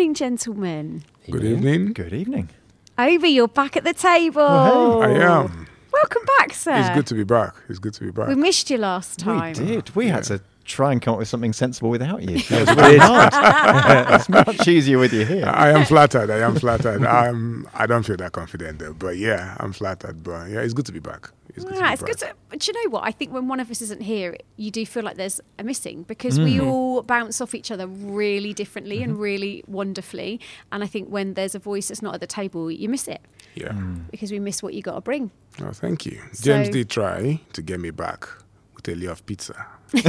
[0.00, 1.04] evening, gentlemen.
[1.30, 1.92] Good evening.
[1.92, 2.48] Good evening.
[2.96, 4.40] Obi, you're back at the table.
[4.40, 5.66] Oh, I am.
[5.92, 6.74] Welcome back, sir.
[6.76, 7.54] It's good to be back.
[7.68, 8.28] It's good to be back.
[8.28, 9.52] we missed you last time.
[9.58, 9.94] We did.
[9.94, 12.40] We had to try and come up with something sensible without you.
[12.50, 12.98] That was really
[14.14, 15.46] it's much easier with you here.
[15.46, 16.30] I am flattered.
[16.30, 17.04] I am flattered.
[17.04, 17.68] I'm.
[17.74, 20.22] I don't feel that confident though, but yeah, I'm flattered.
[20.22, 21.30] But yeah, it's good to be back.
[21.54, 22.20] It's good Yeah, to be it's good.
[22.20, 22.30] back.
[22.30, 23.04] To, but you know what?
[23.04, 26.04] I think when one of us isn't here, you do feel like there's a missing
[26.04, 26.66] because we mm.
[26.66, 29.22] all bounce off each other really differently and mm-hmm.
[29.22, 30.40] really wonderfully.
[30.72, 33.20] And I think when there's a voice that's not at the table, you miss it
[33.54, 33.68] Yeah.
[33.68, 34.10] Mm.
[34.10, 35.30] because we miss what you got to bring.
[35.62, 36.20] Oh, thank you.
[36.40, 38.28] James did try to get me back
[38.74, 39.66] with a layer of pizza.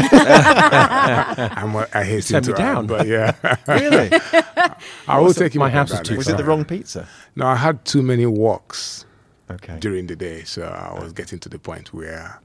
[0.66, 2.88] I'm, a- I hasten Send to me add, down.
[2.88, 3.36] but yeah,
[3.68, 4.12] Really?
[5.08, 7.08] I will take him my house is that too Was it the wrong pizza?
[7.36, 9.06] No, I had too many walks
[9.50, 9.78] Okay.
[9.80, 12.40] during the day, so I was getting to the point where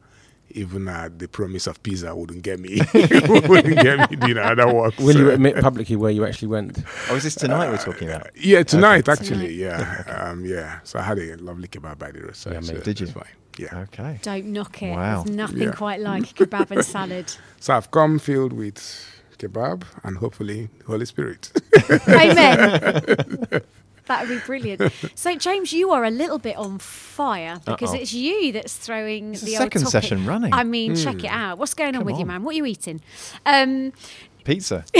[0.51, 4.99] even uh, the promise of pizza wouldn't get me, wouldn't get me doing another walk.
[4.99, 6.83] Will you admit publicly where you actually went?
[7.11, 8.31] Oh, is this tonight we're talking about?
[8.37, 9.21] Yeah, tonight Tonight.
[9.21, 9.55] actually.
[9.55, 10.81] Yeah, um, yeah.
[10.85, 12.55] So I had a lovely kebab by the roadside.
[12.55, 12.85] Yeah, so mate.
[12.85, 13.07] Did you?
[13.07, 13.25] it's Fine.
[13.59, 13.85] Yeah.
[13.93, 14.19] Okay.
[14.23, 14.93] Don't knock it.
[14.95, 15.23] Wow.
[15.23, 15.73] There's nothing Yeah.
[15.73, 17.33] quite like kebab and salad.
[17.61, 18.79] So I've come filled with
[19.39, 21.53] kebab and hopefully Holy Spirit.
[22.09, 23.63] Amen.
[24.07, 24.93] That would be brilliant.
[25.17, 27.99] So, James, you are a little bit on fire because Uh-oh.
[28.01, 29.91] it's you that's throwing It's the the old second topic.
[29.91, 30.53] session running.
[30.53, 31.59] I mean, check it out.
[31.59, 32.45] What's going on Come with you, man?
[32.45, 33.01] What are you eating?
[33.45, 33.93] Um,
[34.45, 34.85] Pizza.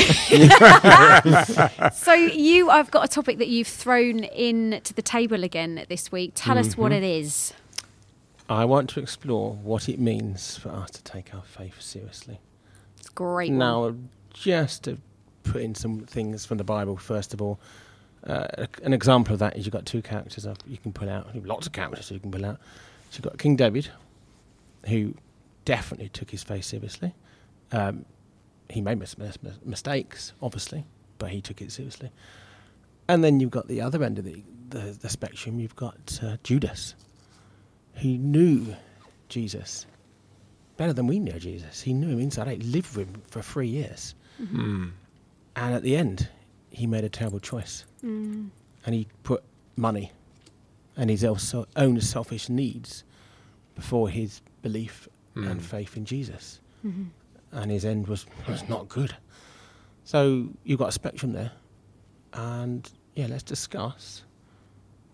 [1.95, 6.11] so, you, I've got a topic that you've thrown in to the table again this
[6.11, 6.33] week.
[6.35, 7.55] Tell us what it is.
[8.49, 12.39] I want to explore what it means for us to take our faith seriously.
[12.99, 13.51] It's great.
[13.51, 13.59] one.
[13.59, 13.95] Now,
[14.33, 14.99] just to
[15.43, 17.59] put in some things from the Bible, first of all,
[18.27, 21.67] uh, an example of that is you've got two characters you can pull out, lots
[21.67, 22.59] of characters you can pull out.
[23.11, 23.89] So you've got King David,
[24.87, 25.15] who
[25.65, 27.15] definitely took his faith seriously.
[27.73, 28.05] Um,
[28.69, 30.85] he made mis- mis- mistakes, obviously,
[31.19, 32.11] but he took it seriously.
[33.09, 36.37] And then you've got the other end of the, the, the spectrum, you've got uh,
[36.43, 36.95] Judas,
[37.97, 38.75] who knew
[39.29, 39.87] Jesus
[40.77, 41.81] better than we know Jesus.
[41.81, 42.55] He knew him inside out.
[42.55, 44.15] He lived with him for three years.
[44.43, 44.93] Mm.
[45.57, 46.29] And at the end,
[46.71, 47.85] he made a terrible choice.
[48.05, 48.51] Mm.
[48.85, 49.43] And he put
[49.77, 50.13] money
[50.97, 53.05] and his own selfish needs
[53.75, 55.63] before his belief and Mm.
[55.63, 56.61] faith in Jesus.
[56.87, 57.05] Mm-hmm.
[57.53, 59.15] And his end was, was not good.
[60.05, 61.53] So you've got a spectrum there.
[62.33, 64.23] And yeah, let's discuss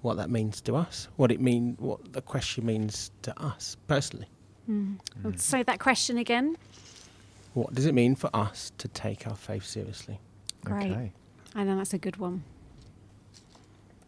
[0.03, 4.29] what that means to us, what it mean, what the question means to us personally.
[4.69, 4.97] Mm.
[4.97, 5.25] Mm.
[5.25, 6.57] Well, Say that question again.
[7.55, 10.19] What does it mean for us to take our faith seriously?
[10.65, 10.91] Great.
[10.91, 11.13] Okay.
[11.55, 12.45] I think that's a good one.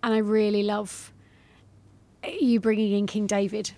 [0.03, 1.13] And I really love
[2.23, 3.73] eh, you bringing in King David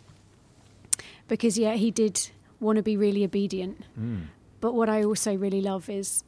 [1.29, 3.83] because, yeah, he did want to be really obedient.
[3.99, 4.27] Mm.
[4.61, 6.25] But what I also really love is,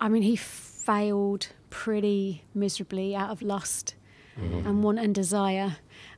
[0.00, 3.94] I mean, he failed pretty miserably out of lust
[4.40, 4.68] Mm-hmm.
[4.68, 5.76] and want and desire,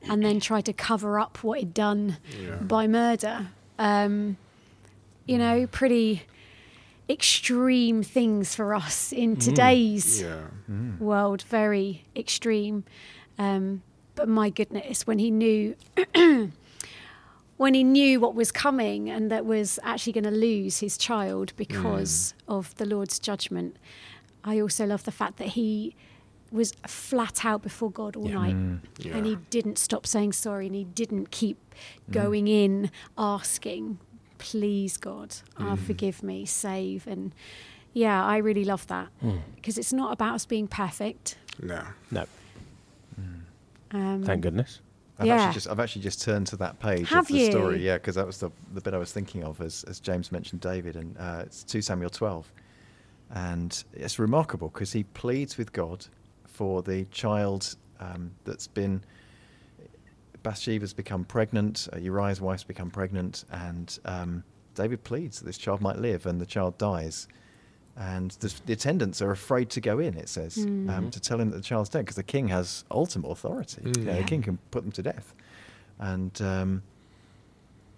[0.09, 2.55] and then try to cover up what he'd done Yeah.
[2.55, 3.47] by murder.
[3.77, 4.37] Um,
[5.25, 5.71] you know, mm.
[5.71, 6.23] pretty
[7.09, 9.43] extreme things for us in mm.
[9.43, 10.41] today's Yeah.
[10.69, 10.99] Mm.
[10.99, 12.83] world, very extreme.
[13.37, 13.83] Um,
[14.15, 15.75] but my goodness, when he knew.
[17.57, 21.51] When he knew what was coming and that was actually going to lose his child
[21.57, 23.75] because of the Lord's judgment,
[24.45, 25.93] I also love the fact that he
[26.51, 29.23] was flat out before God all night and Yeah.
[29.23, 31.57] he didn't stop saying sorry and he didn't keep
[32.11, 33.99] going in asking,
[34.39, 37.05] please God, uh, forgive me, save.
[37.07, 37.33] And
[37.93, 39.09] yeah, I really love that
[39.55, 41.37] because it's not about us being perfect.
[41.61, 41.83] No.
[42.09, 42.25] No,
[43.91, 44.81] Um, thank goodness.
[45.17, 45.35] I've Yeah.
[45.35, 47.51] actually just I've actually just turned to that page Have of the you?
[47.51, 50.31] story, yeah, because that was the the bit I was thinking of as as James
[50.31, 52.51] mentioned David, and uh, it's two Samuel twelve,
[53.31, 56.05] and it's remarkable because he pleads with God
[56.59, 59.01] for the child um, that's been
[60.43, 64.43] Bathsheba's become pregnant, uh, Uriah's wife's become pregnant, and um,
[64.75, 67.29] David pleads that this child might live, and the child dies.
[67.95, 71.49] And the, the attendants are afraid to go in, it says, um, to tell him
[71.51, 73.81] that the child's dead, because the king has ultimate authority.
[73.85, 74.17] You know, Yeah.
[74.17, 75.33] The king can put them to death.
[75.99, 76.83] And um,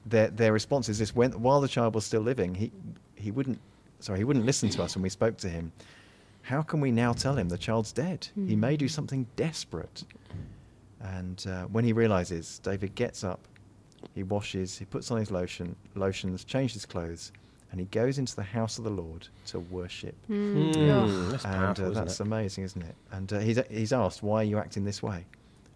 [0.05, 2.71] their, their response is this when, while the child was still living, he,
[3.15, 3.59] he, wouldn't,
[3.99, 5.71] sorry, he wouldn't listen to us when we spoke to him.
[6.41, 8.27] How can we now tell him the child's dead?
[8.47, 10.03] He may do something desperate.
[10.99, 13.39] And uh, when he realizes, David gets up,
[14.15, 17.31] he washes, he puts on his lotion, lotions, changes his clothes,
[17.71, 20.15] and he goes into the house of the Lord to worship.
[20.29, 21.31] mm, Mm, ugh.
[21.31, 22.23] that's and powerful, uh, isn't that's it?
[22.23, 22.95] amazing, isn't it?
[23.11, 25.25] And uh, he's, he's asked, why are you acting this way?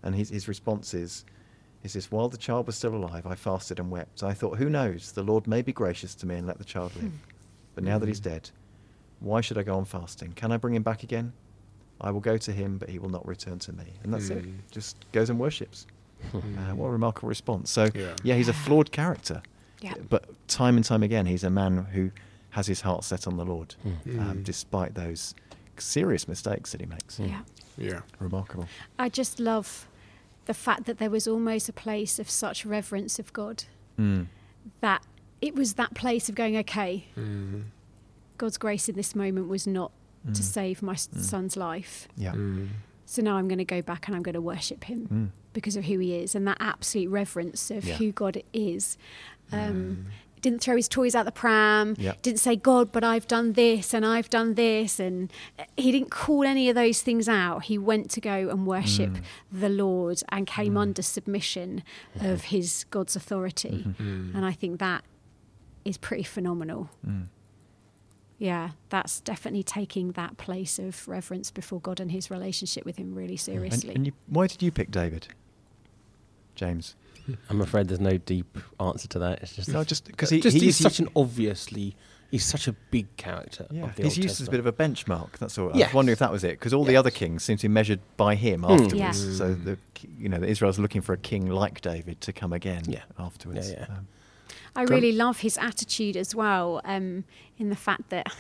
[0.04, 1.26] And his, his response is,
[1.82, 4.24] he says, while the child was still alive, I fasted and wept.
[4.24, 6.96] I thought, who knows, the Lord may be gracious to me and let the child
[6.96, 7.12] live.
[7.76, 8.50] But now that he's dead,
[9.20, 10.34] why should I go on fasting?
[10.34, 11.34] Can I bring him back again?
[12.02, 13.86] I will go to him, but he will not return to me.
[14.04, 14.44] And that's it.
[14.46, 14.56] Mm.
[14.72, 15.88] Just goes and worships.
[16.34, 16.38] Uh,
[16.76, 17.70] what a remarkable response.
[17.72, 18.16] So, Yeah.
[18.24, 19.42] yeah, he's a flawed character.
[19.82, 19.94] Yeah.
[20.10, 22.12] But time and time again, he's a man who
[22.52, 24.20] has his heart set on the Lord, Mm.
[24.20, 24.44] um, Mm.
[24.44, 25.36] despite those
[25.78, 27.20] serious mistakes that he makes.
[27.20, 27.42] Yeah.
[27.78, 28.02] Yeah.
[28.20, 28.68] Remarkable.
[28.98, 29.88] I just love
[30.46, 33.66] the fact that there was almost a place of such reverence of God
[34.00, 34.28] Mm.
[34.82, 35.04] that
[35.42, 37.64] it was that place of going, okay, Mm.
[38.38, 39.92] God's grace in this moment was not
[40.26, 40.44] to Mm.
[40.44, 42.08] save my s- son's life.
[42.18, 42.34] Yeah.
[42.34, 42.70] Mm.
[43.06, 45.30] So now I'm going to go back and I'm going to worship him Mm.
[45.54, 47.96] because of who he is and that absolute reverence of Yeah.
[47.98, 48.98] who God is.
[49.52, 50.06] Um,
[50.42, 51.96] Didn't throw his toys out the pram.
[51.98, 52.14] Yeah.
[52.22, 55.00] Didn't say, God, but I've done this and I've done this.
[55.00, 55.32] And
[55.76, 57.64] he didn't call any of those things out.
[57.64, 59.22] He went to go and worship Mm.
[59.52, 61.82] the Lord and came under submission
[62.20, 63.86] of his God's authority.
[64.00, 64.36] Mm.
[64.36, 65.04] And I think that
[65.84, 66.90] is pretty phenomenal.
[67.08, 67.28] Mm.
[68.38, 73.16] Yeah, that's definitely taking that place of reverence before God and his relationship with him
[73.16, 73.96] really And, seriously.
[73.96, 75.28] and you, why did you pick David,
[76.56, 76.96] James?
[77.50, 79.42] I'm afraid there's no deep answer to that.
[79.42, 81.96] It's just No, just because he, just he he's such an obviously
[82.30, 83.66] he's such a big character.
[83.72, 85.38] Yeah, of the he's Old used as a bit of a benchmark.
[85.40, 85.74] That's all.
[85.74, 85.90] I Yes.
[85.90, 88.00] was wondering if that was it, because all the other kings seem to be measured
[88.18, 88.72] by him Mm.
[88.84, 88.96] afterwards.
[88.98, 89.12] Yeah.
[89.34, 89.78] So the
[90.20, 92.84] you know, Israel's looking for a king like David to come again.
[92.88, 93.04] Yeah.
[93.18, 93.72] afterwards.
[93.72, 93.96] Yeah, yeah.
[93.98, 94.08] Um,
[94.76, 97.24] I really love his attitude as well, um,
[97.58, 98.34] in the fact that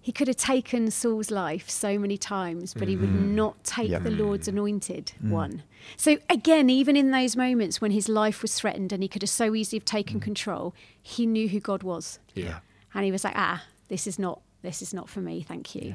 [0.00, 3.30] he could have taken Saul's life so many times, but he would Mhm.
[3.34, 4.00] not take Yeah.
[4.00, 5.30] the Lord's anointed Mm.
[5.30, 5.62] one.
[5.96, 9.30] So again, even in those moments when his life was threatened and he could have
[9.30, 10.22] so easily have taken Mm.
[10.22, 12.60] control, he knew who God was, Yeah.
[12.94, 15.82] and he was like, "Ah, this is not this is not for me, thank you."
[15.88, 15.94] Yeah.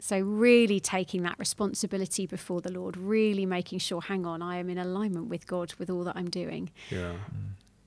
[0.00, 4.68] So really taking that responsibility before the Lord, really making sure, hang on, I am
[4.70, 6.70] in alignment with God with all that I'm doing.
[6.90, 7.16] Yeah.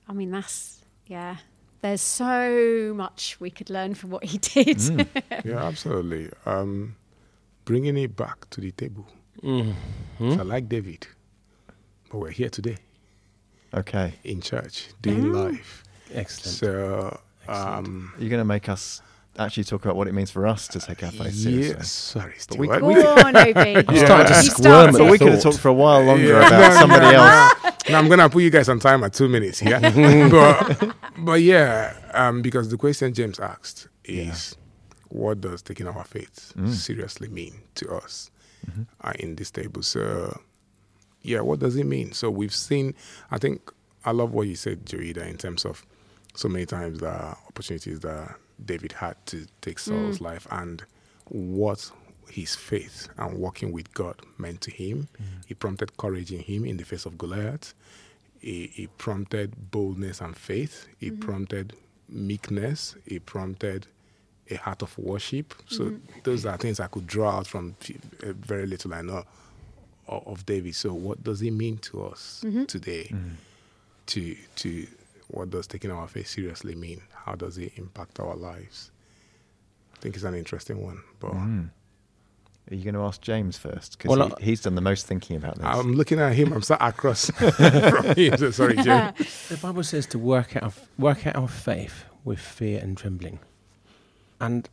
[0.08, 0.79] I mean, that's,
[1.10, 1.36] yeah.
[1.82, 4.76] There's so much we could learn from what he did.
[4.78, 5.06] Mm.
[5.44, 6.30] Yeah, absolutely.
[6.46, 6.94] Um,
[7.64, 9.06] bringing it back to the table.
[9.42, 9.74] Mhm.
[10.18, 11.06] So I like David,
[12.10, 12.76] but we're here today
[13.72, 15.44] okay, in church doing Mm.
[15.52, 15.84] life.
[16.12, 16.56] Excellent.
[16.58, 17.86] So, Excellent.
[17.88, 19.00] um, you're going to make us
[19.38, 21.74] actually talk about what it means for us to take our faith seriously.
[21.76, 22.60] yes, sorry, But Steve.
[22.60, 23.70] we- Go on, Obi.
[23.94, 24.92] You're starting to squirm.
[24.92, 26.46] But we could have talked for a while longer Yeah.
[26.46, 27.88] about somebody else.
[27.88, 29.62] no, I'm gonna put you guys on time at two minutes.
[29.62, 29.78] Yeah,
[30.30, 34.56] but but yeah, um, because the question James asked is,
[35.08, 36.68] what does taking our faith Mm.
[36.72, 38.30] seriously mean to us
[38.66, 38.86] Mhm.
[39.02, 39.82] uh, in this table?
[39.82, 40.38] So,
[41.22, 42.12] yeah, what does it mean?
[42.12, 42.94] So we've seen.
[43.30, 43.72] I think
[44.04, 45.84] I love what you said, Joida, in terms of
[46.34, 47.10] so many times the
[47.48, 49.80] opportunities that David had to take mm.
[49.80, 50.82] Saul's life and
[51.28, 51.90] what
[52.30, 55.08] his faith and walking with God meant to him.
[55.20, 55.24] Mm.
[55.48, 57.74] It prompted courage in him in the face of Goliath.
[58.42, 60.86] It, it prompted boldness and faith.
[61.00, 61.20] It mm-hmm.
[61.20, 61.74] prompted
[62.08, 62.96] meekness.
[63.06, 63.86] It prompted
[64.50, 65.54] a heart of worship.
[65.66, 66.20] So mm-hmm.
[66.24, 67.90] those are things I could draw out from f-
[68.24, 69.24] uh, eh, very little I know
[70.08, 70.74] of, of David.
[70.74, 72.64] So what does it mean to us mm-hmm.
[72.64, 73.08] today?
[73.10, 73.32] Mm.
[74.06, 74.86] To to
[75.32, 77.00] what does taking our faith seriously mean?
[77.24, 78.90] How does it impact our lives?
[79.94, 81.32] I think it's an interesting one, but.
[81.32, 81.70] Mm.
[82.70, 83.98] Are you going to ask James first?
[83.98, 85.64] Because Well, I- he's done the most thinking about this.
[85.66, 86.52] I'm looking at him.
[86.52, 88.36] I'm sat across from him.
[88.36, 89.12] So sorry, Jim.
[89.48, 93.40] The Bible says to work out work out our faith with fear and trembling.
[94.40, 94.68] And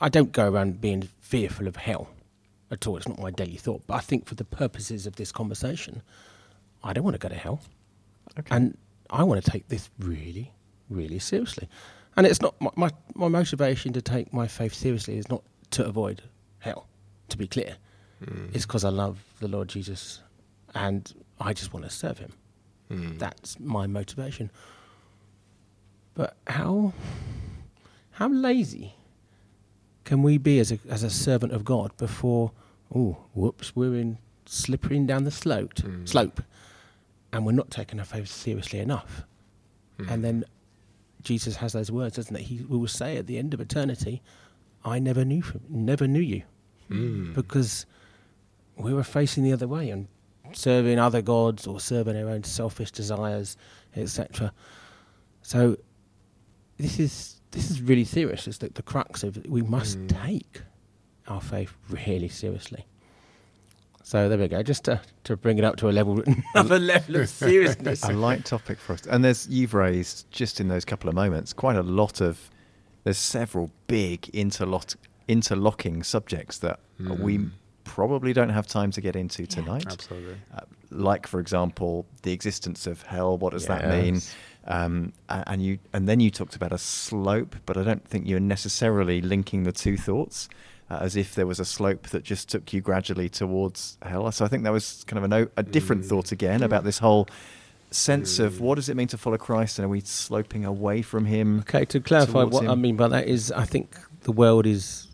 [0.00, 2.08] I don't go around being fearful of hell
[2.72, 2.96] at all.
[2.96, 3.82] It's not my daily thought.
[3.86, 6.02] But I think for the purposes of this conversation,
[6.82, 7.60] I don't want to go to hell.
[8.38, 8.54] okay.
[8.56, 8.76] And
[9.12, 10.52] I want to take this really,
[10.88, 11.68] really seriously.
[12.16, 15.42] And it's not my, my, my motivation to take my faith seriously is not
[15.72, 16.22] to avoid
[16.58, 16.86] hell,
[17.28, 17.76] to be clear.
[18.24, 18.54] Mm.
[18.54, 20.20] It's because I love the Lord Jesus
[20.74, 22.32] and I just want to serve him.
[22.90, 23.18] Mm.
[23.18, 24.50] That's my motivation.
[26.14, 26.92] But how
[28.12, 28.94] how lazy
[30.04, 32.52] can we be as a as a servant of God before
[32.94, 36.06] oh whoops we're in slippering down the slope Mm.
[36.06, 36.42] slope
[37.32, 39.24] and we're not taking our faith seriously enough.
[39.98, 40.10] Mm.
[40.10, 40.44] And then
[41.22, 42.42] Jesus has those words, doesn't it?
[42.42, 44.22] He will say at the end of eternity,
[44.84, 46.42] I never knew from, never knew you
[46.90, 47.32] Mm.
[47.34, 47.86] because
[48.76, 50.08] we were facing the other way and
[50.52, 53.56] serving other gods or serving our own selfish desires,
[53.96, 54.52] etc.
[55.42, 55.78] So
[56.76, 58.46] this is this is really serious.
[58.48, 59.48] It's the, the crux of it.
[59.48, 60.22] We must Mm.
[60.24, 60.62] take
[61.28, 62.84] our faith really seriously.
[64.12, 64.62] So there we go.
[64.62, 66.22] Just to, to bring it up to a level,
[66.54, 68.04] another level of seriousness.
[68.04, 69.06] a light topic for us.
[69.06, 72.50] And there's you've raised just in those couple of moments quite a lot of.
[73.04, 74.90] There's several big interlock,
[75.28, 77.52] interlocking subjects that we Mm.
[77.84, 79.86] probably don't have time to get into tonight.
[79.90, 80.36] Absolutely.
[80.54, 83.38] Uh, like, for example, the existence of hell.
[83.38, 84.20] What does that mean?
[84.66, 88.40] Um, and you, and then you talked about a slope, but I don't think you're
[88.40, 90.50] necessarily linking the two thoughts.
[90.92, 94.30] Uh, as if there was a slope that just took you gradually towards hell.
[94.32, 96.08] So I think that was kind of a, no, a different Mm.
[96.08, 97.26] thought again about this whole
[97.90, 101.24] sense of what does it mean to follow Christ, and are we sloping away from
[101.26, 101.60] Him?
[101.60, 103.86] Okay, to clarify towards what I mean by that is, I think
[104.22, 105.08] the world is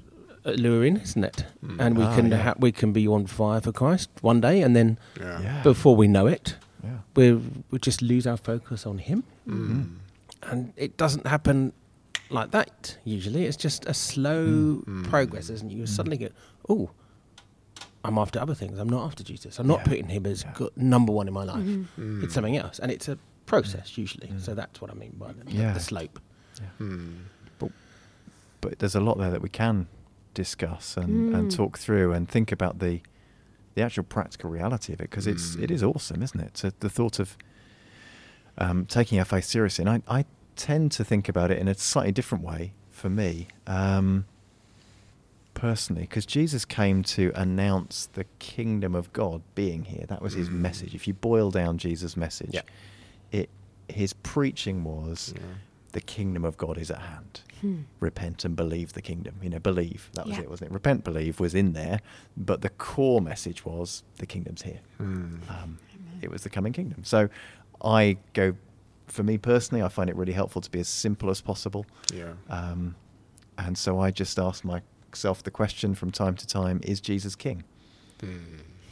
[0.45, 1.45] alluring, isn't it?
[1.79, 2.37] And we Ah, can yeah.
[2.39, 5.41] ha- we can be on fire for Christ one day, and then Yeah.
[5.43, 5.63] Yeah.
[5.63, 6.99] before we know it, yeah.
[7.17, 7.33] we
[7.71, 9.87] we just lose our focus on Him, Mm.
[10.51, 11.73] and it doesn't happen
[12.31, 12.99] like that.
[13.05, 14.47] Usually, it's just a slow
[14.87, 15.05] Mm.
[15.09, 15.75] progress, isn't it?
[15.75, 16.33] You suddenly get,
[16.69, 16.91] oh,
[18.05, 18.79] I'm after other things.
[18.79, 19.59] I'm not after Jesus.
[19.59, 19.85] I'm not Yeah.
[19.85, 20.53] putting Him as Yeah.
[20.55, 21.65] go- number one in my life.
[21.65, 22.23] Mm.
[22.23, 24.31] It's something else, and it's a process usually.
[24.39, 25.53] So that's what I mean by the, Mm.
[25.55, 25.73] Yeah.
[25.73, 26.21] the slope.
[26.81, 27.17] Mm.
[28.61, 29.87] but there's a lot there that we can
[30.35, 31.55] discuss and, and Mm.
[31.57, 33.01] talk through and think about the
[33.77, 35.63] the actual practical reality of it because it's Mm.
[35.63, 36.57] it is awesome, isn't it?
[36.59, 37.37] So the thought of
[38.57, 40.25] um, taking our faith seriously, and I, I
[40.59, 44.27] tend to think about it in a slightly different way for me um,
[45.55, 50.05] personally, because Jesus came to announce the kingdom of God being here.
[50.07, 50.95] That was his message.
[50.95, 52.63] If you boil down Jesus' message, Yeah.
[53.33, 53.49] it
[53.89, 55.43] his preaching was Yeah.
[55.93, 57.81] the kingdom of God is at hand Hmm.
[57.99, 59.35] repent and believe the kingdom.
[59.43, 60.11] You know, believe.
[60.13, 60.43] That was Yeah.
[60.43, 60.75] it, wasn't it?
[60.75, 62.01] Repent, believe was in there,
[62.37, 64.81] but the core message was the kingdom's here.
[65.01, 65.41] Mm.
[65.51, 65.79] Um,
[66.21, 67.03] it was the coming kingdom.
[67.05, 67.29] So
[67.83, 68.55] I go,
[69.09, 71.85] for me personally, I find it really helpful to be as simple as possible.
[72.15, 72.33] Yeah.
[72.49, 72.95] Um,
[73.57, 77.65] and so I just ask myself the question from time to time is Jesus king
[78.21, 78.41] Mm.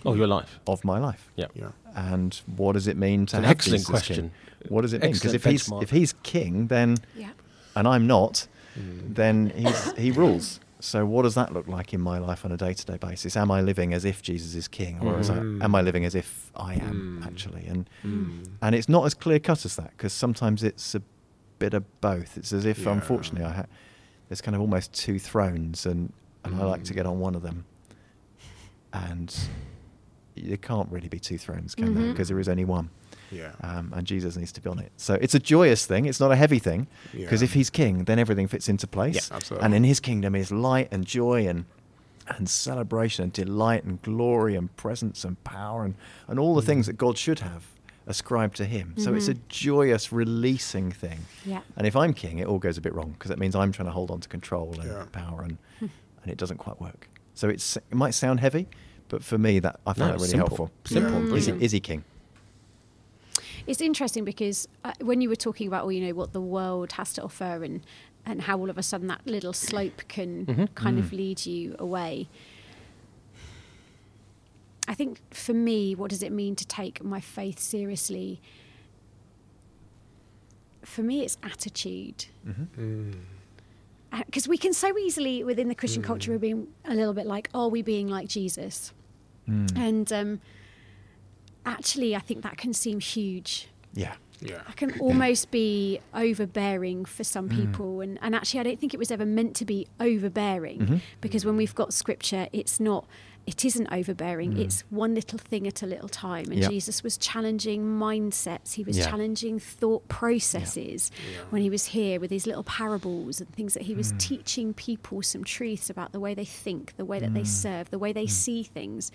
[0.04, 0.60] Oh, your life.
[0.68, 1.32] of my life?
[1.34, 1.46] Yeah.
[1.54, 1.70] Yeah.
[1.96, 4.16] And what does it mean to It's an have excellent Jesus question.
[4.16, 4.30] king?
[4.68, 5.12] What does it mean?
[5.12, 7.30] Because Excellent if he's if he's king, then Yeah.
[7.74, 8.46] and I'm not,
[8.78, 9.14] Mm.
[9.16, 10.60] then he's, he rules.
[10.78, 13.36] So what does that look like in my life on a day-to-day basis?
[13.36, 16.14] Am I living as if Jesus is king, or is I, am I living as
[16.14, 17.26] if I am Mm.
[17.26, 17.66] actually?
[17.66, 18.48] And Mm.
[18.60, 21.02] and it's not as clear cut as that because sometimes it's a
[21.58, 22.36] bit of both.
[22.36, 22.92] It's as if, Yeah.
[22.92, 23.66] unfortunately, I ha-
[24.28, 26.12] there's kind of almost two thrones, and
[26.44, 26.96] and I like to Mm.
[26.96, 27.64] get on one of them.
[28.92, 29.34] And
[30.36, 32.04] there can't really be two thrones, can there?
[32.04, 32.10] Mhm.
[32.12, 32.90] Because there is only one
[33.30, 33.52] Yeah.
[33.62, 34.92] um, and Jesus needs to be on it.
[34.96, 36.06] So it's a joyous thing.
[36.06, 37.46] It's not a heavy thing because Yeah.
[37.46, 39.14] if he's king, then everything fits into place.
[39.30, 39.64] Yeah, absolutely.
[39.64, 41.64] And in his kingdom is light and joy and
[42.28, 45.94] and celebration and delight and glory and presence and power and,
[46.26, 46.66] and all the Mm.
[46.66, 47.62] things that God should have
[48.08, 48.94] ascribed to him.
[48.96, 49.40] So it's a Mhm.
[49.48, 51.20] joyous releasing thing.
[51.44, 51.60] Yeah.
[51.76, 53.86] And if I'm king, it all goes a bit wrong because it means I'm trying
[53.86, 55.04] to hold on to control and Yeah.
[55.12, 57.08] power and and it doesn't quite work.
[57.34, 58.66] So it's it might sound heavy,
[59.08, 60.48] but for me that I find No, that really simple.
[60.48, 60.70] helpful.
[60.84, 62.02] Simple and Is, he, is he king?
[63.66, 66.92] It's interesting because uh, when you were talking about, well, you know, what the world
[66.92, 67.82] has to offer and,
[68.24, 70.74] and how all of a sudden that little slope can Mhm.
[70.74, 71.16] kind of Mm.
[71.16, 72.28] lead you away.
[74.88, 78.40] I think for me, what does it mean to take my faith seriously?
[80.82, 82.26] For me, it's attitude.
[82.48, 83.14] Mm.
[84.26, 86.34] Because we can so easily, within the Christian culture, Mm.
[86.34, 88.92] we're being a little bit like, are we being like Jesus?
[89.48, 89.76] Mm.
[89.76, 90.40] And um,
[91.66, 93.68] actually, I think that can seem huge.
[93.92, 94.14] Yeah.
[94.40, 94.58] Yeah.
[94.66, 97.56] That can almost be overbearing for some Mm.
[97.56, 98.00] people.
[98.02, 101.00] And, and actually, I don't think it was ever meant to be overbearing Mhm.
[101.20, 103.06] because when we've got scripture, it's not.
[103.46, 104.54] It isn't overbearing.
[104.54, 104.58] Mm.
[104.58, 106.46] It's one little thing at a little time.
[106.50, 106.68] And Yeah.
[106.68, 108.72] Jesus was challenging mindsets.
[108.74, 109.06] He was Yeah.
[109.08, 111.42] challenging thought processes Yeah.
[111.50, 114.18] when he was here with his little parables and things that he was Mm.
[114.18, 117.46] teaching people some truths about the way they think, the way that they Mm.
[117.46, 118.30] serve, the way they Mm.
[118.30, 119.12] see things.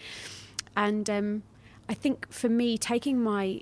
[0.78, 1.44] And um,
[1.90, 3.62] I think for me, taking my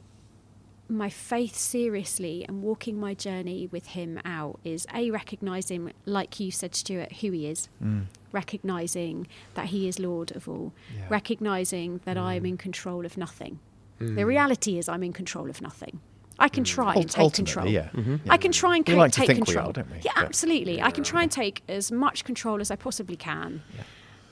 [0.92, 6.50] my faith seriously and walking my journey with him out is a recognizing, like you
[6.50, 8.06] said, Stuart, who he is, Mm.
[8.32, 11.06] recognizing that he is Lord of all, Yeah.
[11.10, 12.48] recognizing that I'm Mm.
[12.50, 13.60] in control of nothing.
[14.02, 14.16] Mm.
[14.16, 16.00] The reality is, I'm in control of nothing.
[16.40, 16.68] I can Mm.
[16.68, 17.68] try Ult- and take ultimately, control.
[17.72, 17.90] Yeah.
[17.94, 18.22] Mhm.
[18.26, 18.34] yeah.
[18.34, 19.68] I can try and We ca- like take control.
[19.70, 19.98] are, don't we?
[19.98, 20.24] Yeah, Yeah.
[20.24, 20.82] absolutely.
[20.82, 21.10] I can Yeah.
[21.12, 23.84] try and take as much control as I possibly can, Yeah.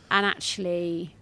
[0.10, 1.14] and actually,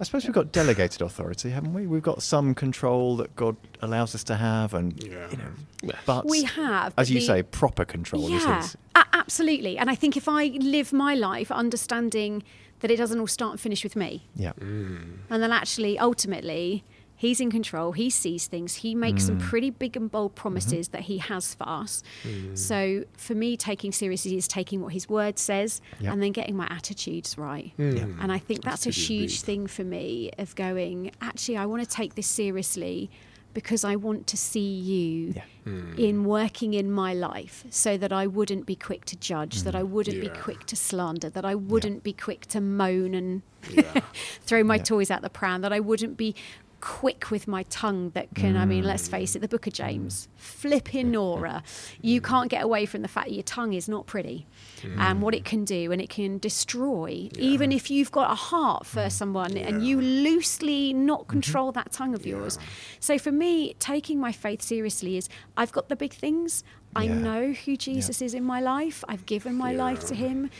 [0.00, 1.86] I suppose we've got delegated authority, haven't we?
[1.86, 5.30] We've got some control that God allows us to have, and Yeah.
[5.30, 5.52] you know,
[5.82, 5.92] Yeah.
[6.06, 6.96] but we have.
[6.96, 8.30] but as you the- say, proper control.
[8.30, 8.66] Yeah,
[8.96, 9.76] a- absolutely.
[9.76, 12.42] And I think if I live my life understanding
[12.80, 14.52] that it doesn't all start and finish with me, Yeah.
[14.58, 15.18] Mm.
[15.28, 16.82] and then actually, ultimately,
[17.24, 19.42] he's in control, he sees things, he makes some Mm.
[19.50, 22.02] pretty big and bold promises that he has for us.
[22.24, 22.56] Mm.
[22.56, 26.12] So for me, taking seriously is taking what his word says Yeah.
[26.12, 27.72] and then getting my attitudes right.
[27.78, 28.16] Mm.
[28.22, 29.46] And I think that's a huge big.
[29.46, 33.10] thing for me of going, actually, I want to take this seriously
[33.52, 35.42] because I want to see you Yeah.
[35.66, 35.98] Mm.
[35.98, 39.82] in working in my life so that I wouldn't be quick to judge, that I
[39.82, 44.00] wouldn't be quick to slander, that I wouldn't be quick to moan and Yeah.
[44.46, 44.84] throw my Yeah.
[44.84, 46.34] toys out the pram, that I wouldn't be
[46.80, 50.28] quick with my tongue that can, I mean, let's face it, the book of James,
[50.36, 51.62] flipping Nora.
[52.00, 54.46] You can't get away from the fact that your tongue is not pretty
[54.80, 54.98] mm.
[54.98, 58.86] and what it can do and it can destroy, even if you've got a heart
[58.86, 59.12] for mm.
[59.12, 61.30] someone and you loosely not mm-hmm.
[61.30, 62.58] control that tongue of yours.
[62.98, 66.64] So for me, taking my faith seriously is I've got the big things.
[66.96, 69.04] I know who Jesus is in my life.
[69.08, 70.50] I've given my life to him.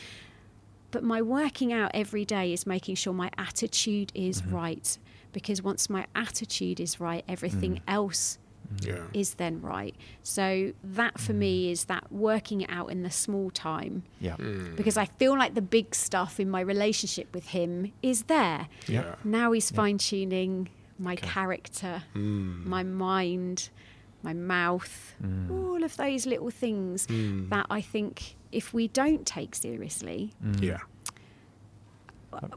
[0.93, 4.55] But my working out every day is making sure my attitude is mm-hmm.
[4.55, 4.99] right.
[5.33, 7.81] Because once my attitude is right, everything mm.
[7.89, 8.39] else
[8.75, 8.87] mm.
[8.87, 9.03] Yeah.
[9.13, 9.95] is then right.
[10.23, 11.73] So that for me mm.
[11.73, 14.03] is that working it out in the small time.
[14.21, 14.37] Yeah.
[14.77, 18.69] Because I feel like the big stuff in my relationship with him is there.
[18.87, 19.15] Yeah.
[19.25, 20.69] Now he's fine tuning
[20.99, 21.27] my Okay.
[21.27, 22.67] character, Mm.
[22.67, 23.71] my mind,
[24.23, 25.15] my mouth,
[25.51, 27.49] all of those little things Mm.
[27.49, 30.81] that I think if we don't take seriously, Yeah.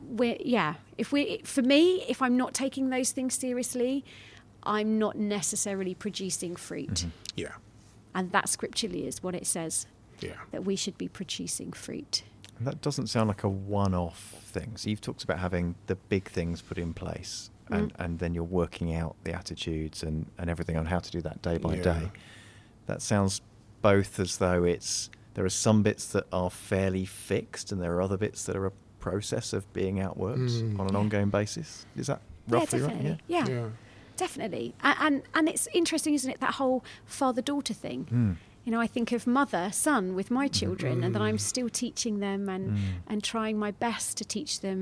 [0.01, 4.03] We're yeah if we for me if i'm not taking those things seriously
[4.63, 7.53] i'm not necessarily producing fruit Yeah.
[8.15, 9.87] and that scripturally is what it says
[10.19, 10.33] Yeah.
[10.51, 12.23] that we should be producing fruit
[12.57, 14.19] And that doesn't sound like a one-off
[14.53, 14.77] thing.
[14.77, 18.05] So you've talked about having the big things put in place, and, Mm.
[18.05, 21.41] and then you're working out the attitudes and, and everything on how to do that
[21.41, 21.83] day by Yeah.
[21.93, 22.11] day.
[22.85, 23.41] That sounds
[23.81, 28.01] both as though it's there are some bits that are fairly fixed, and there are
[28.03, 28.71] other bits that are a
[29.07, 30.79] process of being outworked Mm.
[30.79, 30.99] on an Yeah.
[31.01, 31.69] ongoing basis.
[32.01, 32.93] Is that roughly yeah right?
[32.93, 33.69] definitely yeah, Yeah.
[34.23, 36.79] definitely and, and and it's interesting isn't it that whole
[37.19, 38.35] father daughter thing Mm.
[38.65, 41.51] you know i think of mother son with my children and that i'm Mm.
[41.51, 42.79] still teaching them and Mm.
[43.11, 44.79] and trying my best to teach them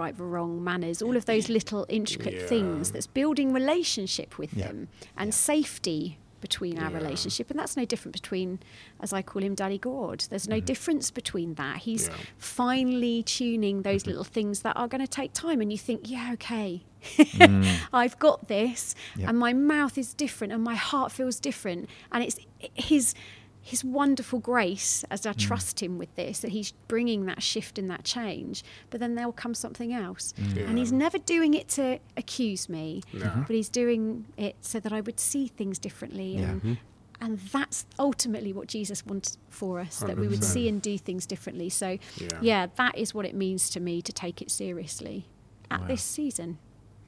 [0.00, 2.46] right or wrong manners all of those little intricate Yeah.
[2.54, 4.66] things that's building relationship with Yeah.
[4.66, 4.78] them
[5.20, 5.34] and Yeah.
[5.52, 6.02] safety
[6.40, 6.96] between our Yeah.
[6.96, 8.58] relationship and that's no different between
[9.00, 10.24] as i call him daddy God.
[10.30, 10.64] there's no mm-hmm.
[10.64, 12.14] difference between that he's Yeah.
[12.38, 14.10] finely tuning those mm-hmm.
[14.10, 17.76] little things that are going to take time and you think yeah okay mm.
[17.92, 19.28] I've got this, Yep.
[19.28, 22.38] and my mouth is different, and my heart feels different, and it's
[22.74, 23.14] his
[23.62, 25.38] his wonderful grace as I mm.
[25.38, 28.64] trust him with this that he's bringing that shift and that change.
[28.88, 30.68] But then there'll come something else, mm.
[30.68, 33.26] and he's never doing it to accuse me, No.
[33.26, 33.42] Mm-hmm.
[33.42, 36.36] but he's doing it so that I would see things differently.
[36.36, 36.42] Yeah.
[36.42, 36.72] And, mm-hmm.
[37.20, 41.26] and that's ultimately what Jesus wants for us that we would see and do things
[41.26, 41.68] differently.
[41.68, 42.28] So, Yeah.
[42.40, 45.26] yeah, that is what it means to me to take it seriously
[45.70, 45.86] at Wow.
[45.88, 46.58] this season.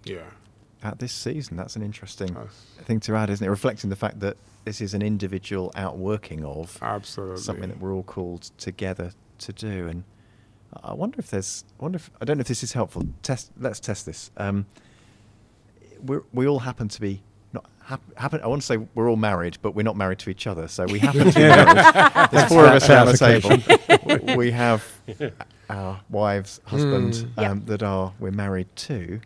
[0.05, 0.31] Yeah.
[0.85, 3.51] At this season, that's an interesting That's- thing to add, isn't it?
[3.51, 7.37] Reflecting the fact that this is an individual outworking of Absolutely.
[7.41, 9.87] something that we're all called together to do.
[9.87, 10.03] And
[10.83, 13.05] I wonder if there's, I wonder if, I don't know if this is helpful.
[13.23, 14.31] Test, let's test this.
[14.37, 14.67] Um,
[16.05, 18.41] we're, we all happen to be not hap- happen.
[18.43, 20.67] I want to say we're all married, but we're not married to each other.
[20.67, 22.29] So we happen to be married.
[22.33, 24.37] There's four of us around the table.
[24.37, 24.85] we have
[25.71, 27.29] our wives, husband Mm.
[27.41, 27.51] Yep.
[27.51, 29.21] um, that are we're married to.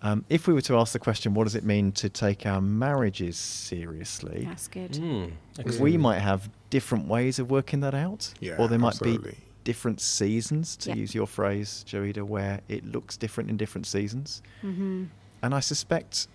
[0.00, 2.60] Um, if we were to ask the question, what does it mean to take our
[2.60, 4.44] marriages seriously?
[4.46, 4.92] That's good.
[4.92, 8.32] Mm, Because we might have different ways of working that out.
[8.40, 9.32] Yeah, or there might absolutely.
[9.32, 10.96] be different seasons, to Yeah.
[10.96, 14.40] use your phrase, Joida, where it looks different in different seasons.
[14.60, 15.04] hmm
[15.42, 16.26] And I suspect,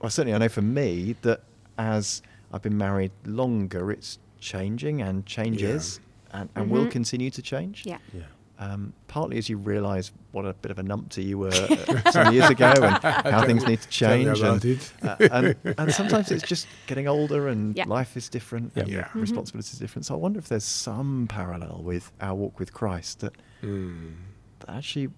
[0.00, 1.42] well, certainly I know for me, that
[1.78, 6.00] as I've been married longer, it's changing and changes
[6.32, 6.90] and, and will Mhm.
[6.90, 7.84] continue to change.
[7.86, 7.98] Yeah.
[8.14, 8.22] Yeah.
[8.58, 12.32] Um, partly as you realise what a bit of a numpty you were uh, some
[12.32, 12.94] years ago and
[13.34, 14.40] how things need to change.
[14.40, 17.84] and, uh, and, and sometimes it's just getting older and Yeah.
[17.86, 19.08] life is different and Yeah.
[19.08, 19.20] Mhm.
[19.20, 20.06] responsibilities are different.
[20.06, 24.14] So I wonder if there's some parallel with our walk with Christ that, Mm.
[24.60, 25.10] that actually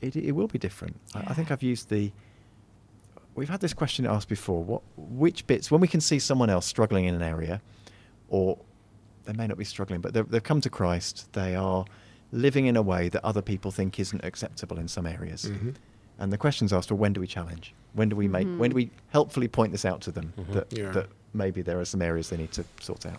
[0.00, 0.98] it, it will be different.
[1.14, 2.10] I, I think I've used the.
[3.36, 4.64] We've had this question asked before.
[4.64, 7.62] What, which bits, when we can see someone else struggling in an area,
[8.28, 8.58] or
[9.24, 11.84] they may not be struggling, but they've, they've come to Christ, they are
[12.32, 15.46] living in a way that other people think isn't acceptable in some areas.
[15.46, 15.74] Mhm.
[16.18, 17.74] And the question's asked, well, when do we challenge?
[17.94, 18.46] When do we make?
[18.58, 20.90] When do we helpfully point this out to them that, Yeah.
[20.92, 23.18] that maybe there are some areas they need to sort out?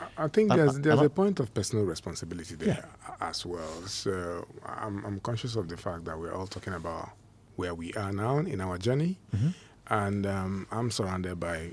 [0.00, 3.44] I- I think there's I- there's I- a point of personal responsibility there a- as
[3.46, 3.82] well.
[3.86, 7.10] So I'm I'm conscious of the fact that we're all talking about
[7.56, 9.48] where we are now in our journey, Mm-hmm.
[9.90, 11.70] and um, I'm surrounded by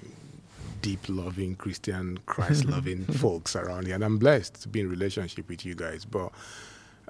[0.81, 5.47] deep loving Christian Christ loving folks around here, and I'm blessed to be in relationship
[5.49, 6.05] with you guys.
[6.05, 6.31] But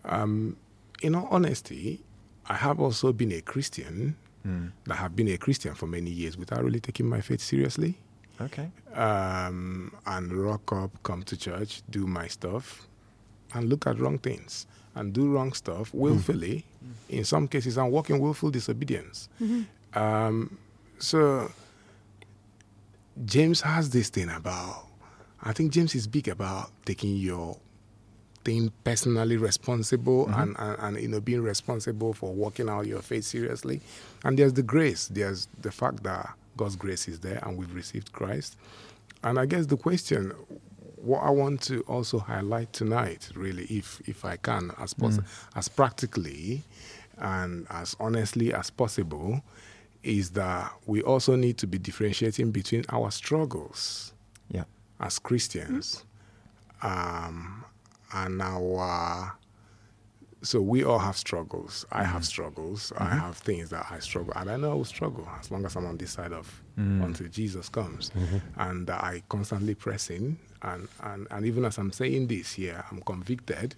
[0.05, 0.57] um,
[1.01, 2.03] in all honesty,
[2.47, 4.15] I have also been a Christian
[4.47, 4.71] Mm.
[4.85, 7.97] that have been a Christian for many years without really taking my faith seriously
[8.39, 8.69] Okay.
[8.93, 12.87] um, and rock up, come to church, do my stuff,
[13.55, 16.63] and look at wrong things and do wrong stuff willfully.
[17.09, 19.29] In some cases, I'm walking willful disobedience.
[19.95, 20.59] Um,
[20.99, 21.49] so
[23.25, 24.85] James has this thing about.
[25.41, 27.57] I think James is big about taking your
[28.45, 30.39] thing personally responsible Mm-hmm.
[30.41, 33.81] and, and, and you know being responsible for working out your faith seriously.
[34.23, 35.07] And there's the grace.
[35.07, 38.55] There's the fact that God's grace is there and we've received Christ.
[39.23, 40.31] And I guess the question,
[40.97, 45.19] what I want to also highlight tonight, really, if if I can, as pos-
[45.55, 46.63] as practically
[47.17, 49.41] and as honestly as possible,
[50.03, 54.13] is that we also need to be differentiating between our struggles
[54.51, 54.65] Yeah.
[54.99, 56.05] as Christians
[56.83, 57.63] um,
[58.15, 59.37] and our.
[60.41, 61.85] So we all have struggles.
[61.91, 62.21] I have mm-hmm.
[62.23, 62.93] struggles.
[62.97, 63.17] I mm-hmm.
[63.17, 65.87] have things that I struggle, and I know I will struggle as long as I'm
[65.87, 67.03] on this side of mm.
[67.03, 68.37] until Jesus comes, mm-hmm.
[68.61, 70.37] and that I constantly press in.
[70.61, 73.75] And, and and even as I'm saying this here, I'm convicted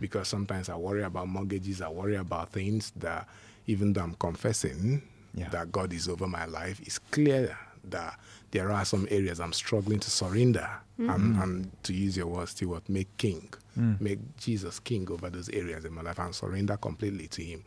[0.00, 1.80] because sometimes I worry about mortgages.
[1.82, 3.26] I worry about things that,
[3.66, 5.02] even though I'm confessing
[5.34, 5.50] Yeah.
[5.50, 7.58] that God is over my life, it's clear
[7.90, 8.18] that
[8.56, 10.68] there are some areas I'm struggling to surrender.
[10.98, 13.52] And, and to use your words, Stewart, make king,
[14.00, 17.62] make Jesus king over those areas in my life and surrender completely to Him.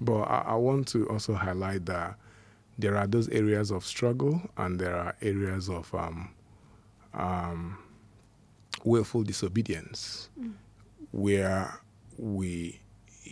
[0.00, 2.16] But I, I want to also highlight that
[2.76, 6.30] there are those areas of struggle and there are areas of um,
[7.14, 7.78] um,
[8.84, 10.28] willful disobedience
[11.12, 11.80] where
[12.18, 12.80] we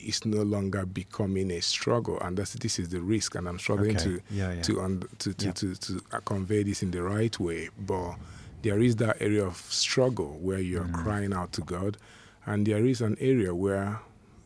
[0.03, 3.97] it's no longer becoming a struggle and that's this is the risk and i'm struggling
[3.97, 4.05] Okay.
[4.05, 4.63] to Yeah, yeah.
[4.63, 5.53] to, un, to, to, Yeah.
[5.53, 8.17] to to convey this in the right way but
[8.63, 10.95] there is that area of struggle where you're Mm.
[11.05, 11.97] crying out to god
[12.47, 14.01] and there is an area where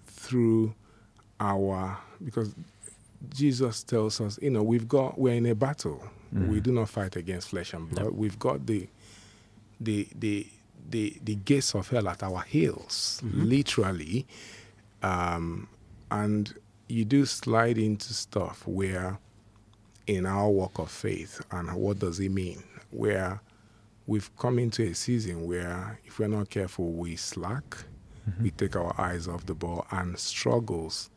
[0.06, 0.74] through
[1.40, 2.54] our because
[3.34, 6.02] jesus tells us you know we've got we're in a battle
[6.34, 6.48] Mm.
[6.48, 8.86] we do not fight against flesh and blood we've got the
[9.80, 10.46] the the
[10.90, 14.26] the the gates of hell at our heels, literally,
[15.02, 15.68] um,
[16.10, 16.54] and
[16.88, 19.18] you do slide into stuff where,
[20.06, 22.62] in our walk of faith, and what does it mean?
[22.90, 23.40] Where
[24.06, 27.76] we've come into a season where, if we're not careful, we slack,
[28.42, 31.10] we take our eyes off the ball, and struggles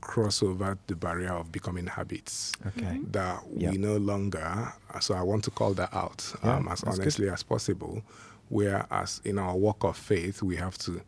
[0.00, 3.00] cross over the barrier of becoming habits Okay.
[3.10, 3.72] that Yeah.
[3.72, 7.02] we no longer so i want to call that out Yeah, um, as that's good.
[7.02, 8.02] honestly as possible
[8.48, 11.00] whereas in our walk of faith we have to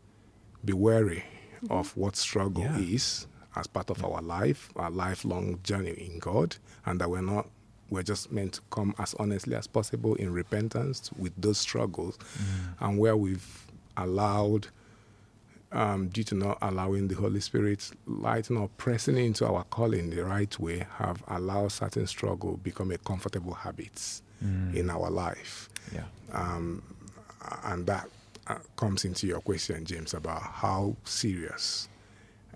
[0.65, 1.23] be wary
[1.69, 2.77] of what struggle Yeah.
[2.77, 7.47] is as part of our life our lifelong journey in god and that we're not
[7.89, 12.75] we're just meant to come as honestly as possible in repentance with those struggles Mm.
[12.81, 13.65] and where we've
[13.97, 14.67] allowed
[15.71, 20.25] um, due to not allowing the Holy Spirit lighting or pressing into our calling the
[20.25, 24.23] right way, have allowed certain struggle become a comfortable habits
[24.73, 25.69] in our life.
[25.93, 26.05] Yeah.
[26.31, 26.81] Um,
[27.65, 28.09] and that
[28.49, 31.87] uh, comes into your question, James, about how serious.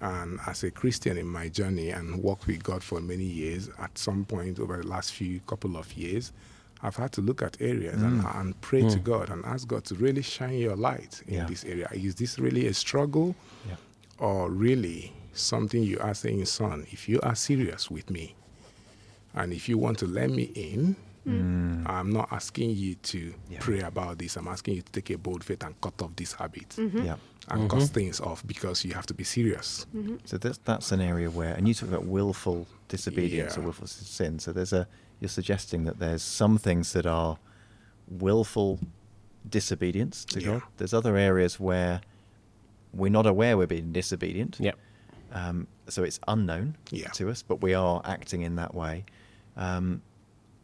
[0.02, 3.98] And as a Christian in my journey and worked with God for many years, at
[3.98, 6.34] some point over the last few couple of years,
[6.82, 9.96] I've had to look at areas and, and pray to God and ask God to
[9.96, 11.46] really shine your light in Yeah.
[11.46, 11.88] this area.
[11.94, 13.36] Is this really a struggle
[13.70, 13.76] Yeah.
[14.18, 18.36] or really something you are saying, son, if you are serious with me
[19.34, 23.34] and if you want to let me in, I'm not asking you to Mm.
[23.50, 23.60] Yeah.
[23.62, 24.36] pray about this.
[24.38, 27.16] I'm asking you to take a bold faith and cut off this habit Yeah.
[27.50, 29.86] and cut things off because you have to be serious.
[30.26, 34.40] So that's that's an area where, and you talk about willful disobedience or willful sin.
[34.40, 34.88] So there's a
[35.22, 37.38] you're suggesting that there's some things that are
[38.10, 38.80] willful
[39.50, 40.48] disobedience to Yeah.
[40.48, 40.62] God.
[40.78, 42.02] There's other areas where
[42.94, 44.58] we're not aware we're being disobedient.
[44.60, 44.78] Yep.
[45.32, 47.10] Um, so it's unknown Yeah.
[47.12, 49.06] to us, but we are acting in that way.
[49.58, 50.02] Um,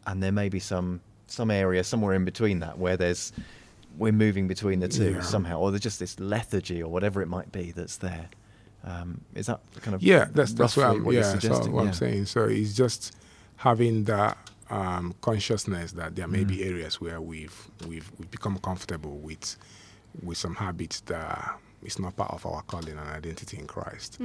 [0.06, 3.32] and there may be some some area somewhere in between that where there's
[3.98, 5.20] we're moving between the two Yeah.
[5.20, 8.28] somehow, or there's just this lethargy or whatever it might be that's there.
[8.84, 11.04] Um, is that kind of Yeah, that's that's what I'm.
[11.04, 11.72] what you're yeah, so suggesting?
[11.72, 11.88] what Yeah.
[11.88, 12.26] I'm saying.
[12.26, 13.12] So it's just
[13.56, 14.36] having that
[14.70, 16.48] um, consciousness that there may Mm.
[16.48, 19.56] be areas where we've we've we've become comfortable with
[20.22, 24.18] with some habits that it's not part of our calling and identity in Christ,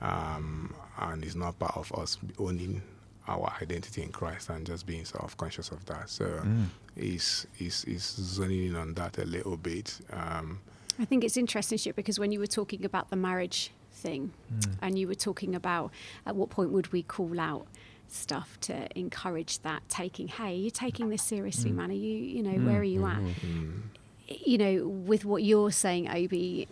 [0.00, 2.82] um, and it's not part of us owning
[3.28, 6.08] our identity in Christ and just being self conscious of that.
[6.10, 6.66] So Mm.
[6.96, 10.00] is is is zoning in on that a little bit.
[10.12, 10.60] Um,
[10.98, 14.74] I think it's interesting, Stuart, because when you were talking about the marriage thing, Mm.
[14.82, 15.90] and you were talking about
[16.26, 17.66] at what point would we call out
[18.08, 20.28] stuff to encourage that taking.
[20.28, 21.74] Hey, you're taking this seriously, Mm.
[21.76, 21.90] man.
[21.90, 23.20] Are you, you know, where are you at?
[23.22, 23.82] mm,
[24.28, 26.66] You know, with what you're saying, Obi,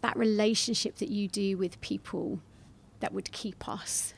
[0.00, 2.40] that relationship that you do with people
[3.00, 4.14] that would keep us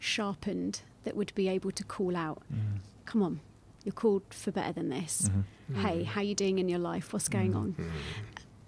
[0.00, 2.80] sharpened, that would be able to call out, Mm.
[3.04, 3.40] come on,
[3.84, 5.30] you're called for better than this.
[5.70, 5.76] Mhm.
[5.82, 7.12] Hey, how you doing in your life?
[7.12, 7.74] What's going on?
[7.74, 7.90] mm,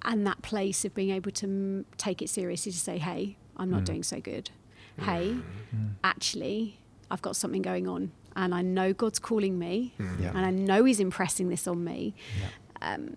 [0.05, 3.71] and that place of being able to m- take it seriously to say, hey, I'm
[3.71, 3.87] not Mm.
[3.87, 4.51] doing so good.
[4.99, 5.37] Hey,
[5.75, 5.91] Mm.
[6.05, 6.79] actually,
[7.11, 10.31] I've got something going on and I know God's calling me mm, Yeah.
[10.35, 12.15] and I know He's impressing this on me.
[12.41, 12.95] Yeah.
[12.95, 13.17] Um,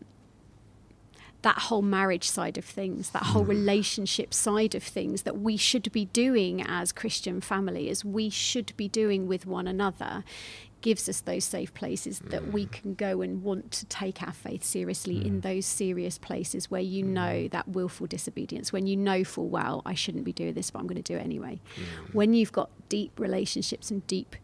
[1.45, 3.49] that whole marriage side of things, that whole mm.
[3.49, 8.75] relationship side of things that we should be doing as Christian family, as we should
[8.77, 10.23] be doing with one another,
[10.81, 12.71] gives us those safe places that we mm.
[12.71, 15.41] can go and want to take our faith seriously in mm.
[15.43, 19.93] those serious places where you know that willful disobedience, when you know full well, I
[19.93, 21.59] shouldn't be doing this, but I'm going to do it anyway.
[22.11, 24.35] When you've got deep relationships and deep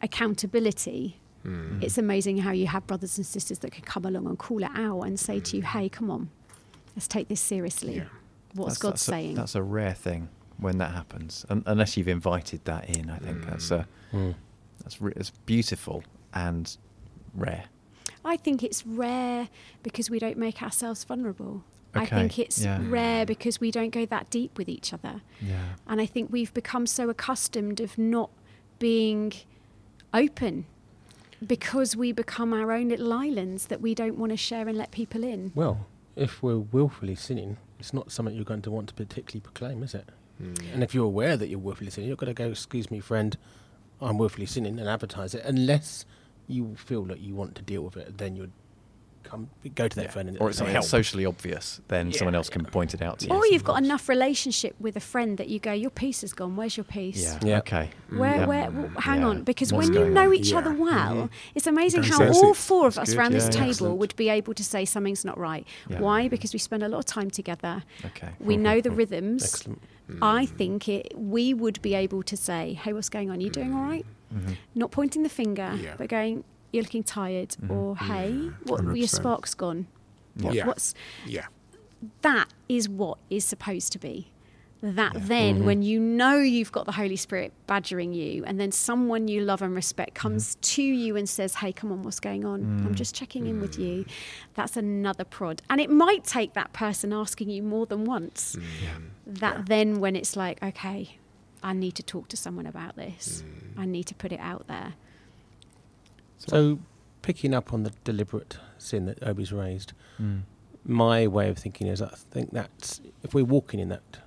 [0.00, 1.82] accountability, Mm.
[1.82, 4.70] it's amazing how you have brothers and sisters that can come along and call it
[4.74, 5.66] out and say to you, mm.
[5.66, 6.28] hey, come on,
[6.96, 7.96] let's take this seriously.
[7.96, 8.04] Yeah.
[8.54, 9.32] What's That's- God that's saying?
[9.32, 10.28] A, that's a rare thing
[10.58, 13.10] when that happens, Un- unless you've invited that in.
[13.10, 14.18] I think that's a Mm.
[14.30, 14.34] mm.
[14.82, 16.02] that's re- it's beautiful
[16.34, 16.76] and
[17.34, 17.64] rare.
[18.24, 19.48] I think it's rare
[19.82, 21.62] because we don't make ourselves vulnerable.
[21.94, 22.78] I think it's yeah.
[22.82, 25.22] rare because we don't go that deep with each other.
[25.40, 25.74] Yeah.
[25.86, 28.30] And I think we've become so accustomed of not
[28.78, 29.32] being
[30.12, 30.66] open
[31.44, 34.90] because we become our own little islands that we don't want to share and let
[34.90, 35.52] people in.
[35.54, 39.82] Well, if we're willfully sinning, it's not something you're going to want to particularly proclaim,
[39.82, 40.08] is it?
[40.38, 40.54] Hmm.
[40.72, 43.36] And if you're aware that you're willfully sinning, you're going to go, "Excuse me, friend,
[44.00, 45.42] I'm willfully sinning," and advertise it.
[45.44, 46.04] Unless
[46.46, 48.52] you feel that you want to deal with it, then you'd
[49.28, 50.10] come go to that Yeah.
[50.10, 53.02] friend and or it's something "Help." socially obvious, then someone Yeah, else can point it
[53.02, 53.34] out to you.
[53.34, 56.56] Or you've got enough relationship with a friend that you go, your piece is gone.
[56.56, 57.38] Where's your piece Yeah.
[57.42, 57.58] Yeah.
[57.58, 57.90] Okay.
[58.10, 58.46] Where, Yeah.
[58.46, 58.74] where, mm.
[58.82, 59.26] w- hang Yeah.
[59.28, 60.34] on, because What's when you know on?
[60.34, 60.76] each other Yeah.
[60.84, 61.54] well, mm-hmm.
[61.54, 62.44] it's amazing how sensitive.
[62.44, 63.98] all four of That's us good, around this yeah, table excellent.
[63.98, 65.66] would be able to say something's not right.
[65.88, 66.00] Yeah.
[66.00, 66.22] Why?
[66.22, 66.28] Mm-hmm.
[66.30, 67.82] Because we spend a lot of time together.
[68.04, 68.28] Okay.
[68.40, 68.62] We mm-hmm.
[68.62, 69.44] know the rhythms.
[69.44, 69.82] Excellent.
[70.22, 70.48] I mm.
[70.50, 73.38] think it, we would be able to say, "Hey, what's going on?
[73.38, 74.56] Are You doing all right?" Mhm.
[74.74, 75.94] Not pointing the finger, Yeah.
[75.98, 77.70] but going, "You're looking tired," Mhm.
[77.70, 78.32] or "Hey,
[78.64, 78.82] what?
[78.82, 79.08] Your 100%.
[79.10, 79.86] spark's gone."
[80.36, 80.52] Yeah.
[80.52, 80.66] Yeah.
[80.66, 80.94] What's
[81.26, 81.46] Yeah.
[82.22, 84.28] that is what is supposed to be.
[84.82, 85.20] That Yeah.
[85.24, 85.64] then, Mhm.
[85.64, 89.62] when you know you've got the Holy Spirit badgering you, and then someone you love
[89.62, 92.62] and respect comes to you and says, Hey, come on, what's going on?
[92.84, 92.94] I'm Mm.
[92.94, 94.04] just checking in with you.
[94.54, 95.62] That's another prod.
[95.70, 98.54] And it might take that person asking you more than once.
[98.82, 98.98] Yeah.
[99.26, 99.62] That Yeah.
[99.66, 101.16] then, when it's like, Okay,
[101.62, 103.42] I need to talk to someone about this,
[103.78, 104.92] I need to put it out there.
[106.46, 106.78] So,
[107.22, 110.42] picking up on the deliberate sin that Obi's raised, Mm.
[110.84, 114.18] my way of thinking is I think that's if we're walking in that,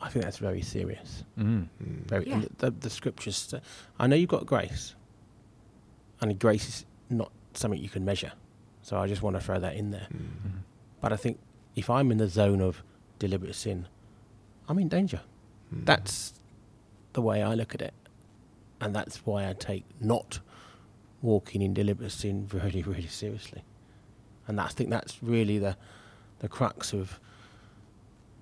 [0.00, 1.24] I think that's very serious.
[1.38, 1.68] Mm.
[1.78, 2.34] Very, Yeah.
[2.34, 3.36] and the, the scriptures.
[3.36, 3.60] say-
[3.98, 4.94] I know you've got grace,
[6.20, 8.32] and grace is not something you can measure.
[8.82, 10.08] So I just want to throw that in there.
[10.12, 10.62] Mhm.
[11.00, 11.38] But I think
[11.76, 12.82] if I'm in the zone of
[13.20, 13.86] deliberate sin,
[14.68, 15.20] I'm in danger.
[15.70, 16.34] That's
[17.12, 17.94] the way I look at it,
[18.80, 20.40] and that's why I take not
[21.22, 23.62] walking in deliberate sin really, really seriously.
[24.48, 25.76] And that's, I think that's really the
[26.40, 27.20] the crux of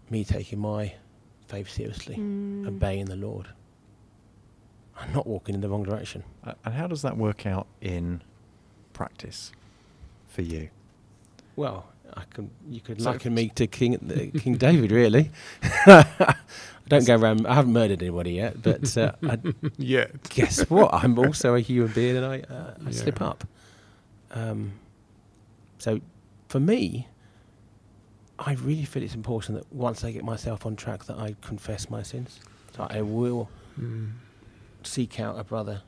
[0.09, 0.95] me taking my
[1.49, 2.67] faith seriously, Mm.
[2.67, 3.49] obeying the Lord,
[4.99, 6.25] and not walking in the wrong direction.
[6.43, 8.23] Uh, And how does that work out in
[8.95, 9.53] practice
[10.29, 10.71] for you?
[11.57, 11.87] Well,
[12.17, 12.51] I can.
[12.69, 15.31] You could So liken me to King uh, King David, really.
[15.63, 16.35] I
[16.89, 17.47] don't go around.
[17.47, 19.39] I haven't murdered anybody yet, but uh, I,
[19.79, 20.07] Yeah.
[20.31, 20.93] guess what?
[20.93, 23.47] I'm also a human being, and I uh, I slip up.
[24.33, 24.73] Um,
[25.79, 26.01] so,
[26.49, 27.09] for me,
[28.39, 31.91] I really feel it's important that once I get myself on track, that I confess
[31.91, 32.41] my sins.
[32.77, 33.49] So I will
[33.81, 34.11] Mm.
[34.83, 35.83] seek out a brother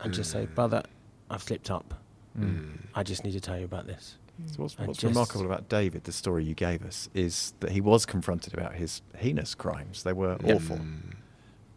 [0.00, 0.82] and just say, "Brother,
[1.30, 1.94] I've slipped up.
[2.38, 2.78] Mm.
[2.94, 6.12] I just need to tell you about this." So what's, what's remarkable about David, the
[6.12, 10.02] story you gave us, is that he was confronted about his heinous crimes.
[10.02, 10.54] They were Yeah.
[10.54, 10.80] awful.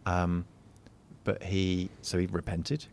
[0.06, 0.44] Um,
[1.24, 2.86] but he, so he repented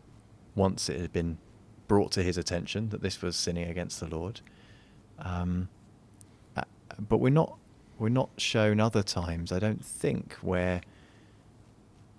[0.54, 1.38] once it had been
[1.86, 4.40] brought to his attention that this was sinning against the Lord.
[5.18, 5.68] Um,
[6.56, 6.62] uh,
[7.08, 7.56] but we're not,
[7.98, 10.80] we're not shown other times, I don't think, where.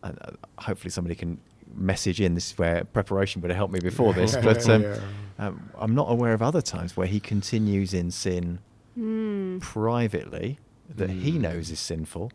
[0.04, 1.40] Uh, uh, hopefully, somebody can
[1.76, 2.34] message in.
[2.34, 5.00] This is where preparation would have helped me before this, but um, Yeah.
[5.40, 8.60] Um, I'm not aware of other times where he continues in sin
[8.98, 9.62] Mm.
[9.62, 10.60] privately
[10.96, 11.42] that he Mm.
[11.42, 12.32] knows is sinful,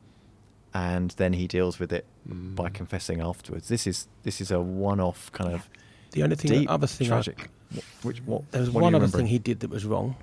[0.73, 2.75] and then he deals with it by Mm.
[2.75, 3.69] confessing afterwards.
[3.69, 5.69] This is this is a one-off kind of
[6.13, 7.51] The only thing, deep, other thing, I- tragic.
[7.75, 8.51] Wh- which what?
[8.53, 10.17] There was what one other thing he did that was wrong.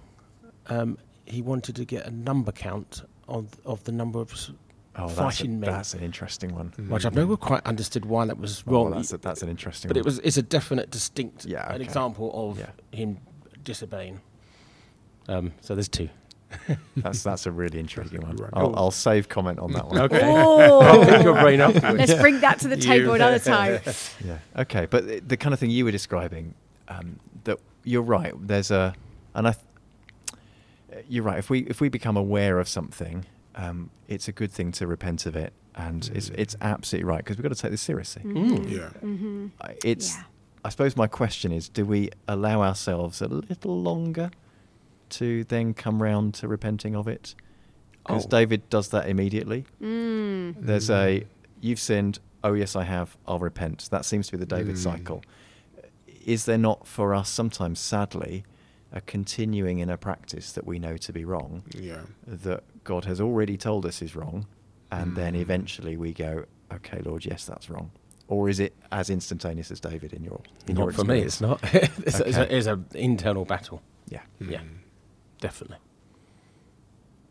[0.68, 4.32] Um, he wanted to get a number count of of the number of,
[4.96, 5.62] s- Oh, that's, a, men.
[5.62, 6.74] that's an interesting one.
[6.90, 8.92] which I've never quite understood why that was Oh, wrong.
[8.92, 9.90] that's a, that's an interesting.
[9.90, 10.02] but one.
[10.02, 12.70] it was it's a definite, distinct, Yeah, an example of Yeah.
[12.92, 13.18] him
[13.64, 14.20] disobeying.
[15.30, 16.10] Um, so there's two.
[16.98, 18.38] That's that's a really intriguing one.
[18.52, 20.00] I'll, I'll save comment on that one.
[20.02, 20.22] Okay.
[20.26, 21.98] I'll pick your Oh, brain afterwards.
[22.10, 23.80] let's bring that to the table You- another time.
[24.26, 24.40] Yeah.
[24.58, 24.86] Okay.
[24.88, 26.54] But the- the kind of thing you were describing,
[26.90, 28.34] um, that you're right.
[28.46, 28.94] There's a,
[29.34, 31.40] and I, th- you're right.
[31.40, 33.26] If we if we become aware of something,
[33.56, 37.38] um, it's a good thing to repent of it, and it's it's absolutely right because
[37.38, 38.24] we've got to take this seriously.
[38.24, 38.70] Mm.
[38.72, 38.90] Yeah.
[38.90, 40.16] hmm I- It's.
[40.16, 40.24] Yeah.
[40.64, 44.30] I suppose my question is: Do we allow ourselves a little longer
[45.12, 47.34] to then come round to repenting of it?
[48.06, 48.30] Because Oh.
[48.30, 49.66] David does that immediately.
[49.82, 50.56] Mm.
[50.60, 51.26] There's a
[51.62, 52.20] you've sinned.
[52.44, 53.18] Oh yes, I have.
[53.28, 53.88] I'll repent.
[53.92, 54.80] That seems to be the David Mm.
[54.80, 55.24] cycle.
[56.26, 58.44] Is there not for us sometimes, sadly,
[58.92, 62.02] a continuing in a practice that we know to be wrong, Yeah.
[62.28, 64.46] that God has already told us is wrong,
[64.92, 65.40] and then Mm.
[65.42, 67.92] eventually we go, okay, Lord, yes, that's wrong.
[68.28, 71.42] Or is it as instantaneous as David in your in your Not for me, it's
[71.42, 71.60] not.
[71.74, 72.54] it's, it's, Okay.
[72.54, 74.22] a, it's an internal battle, Yeah.
[74.40, 74.60] Yeah.
[74.62, 74.68] Mm.
[75.40, 75.78] definitely.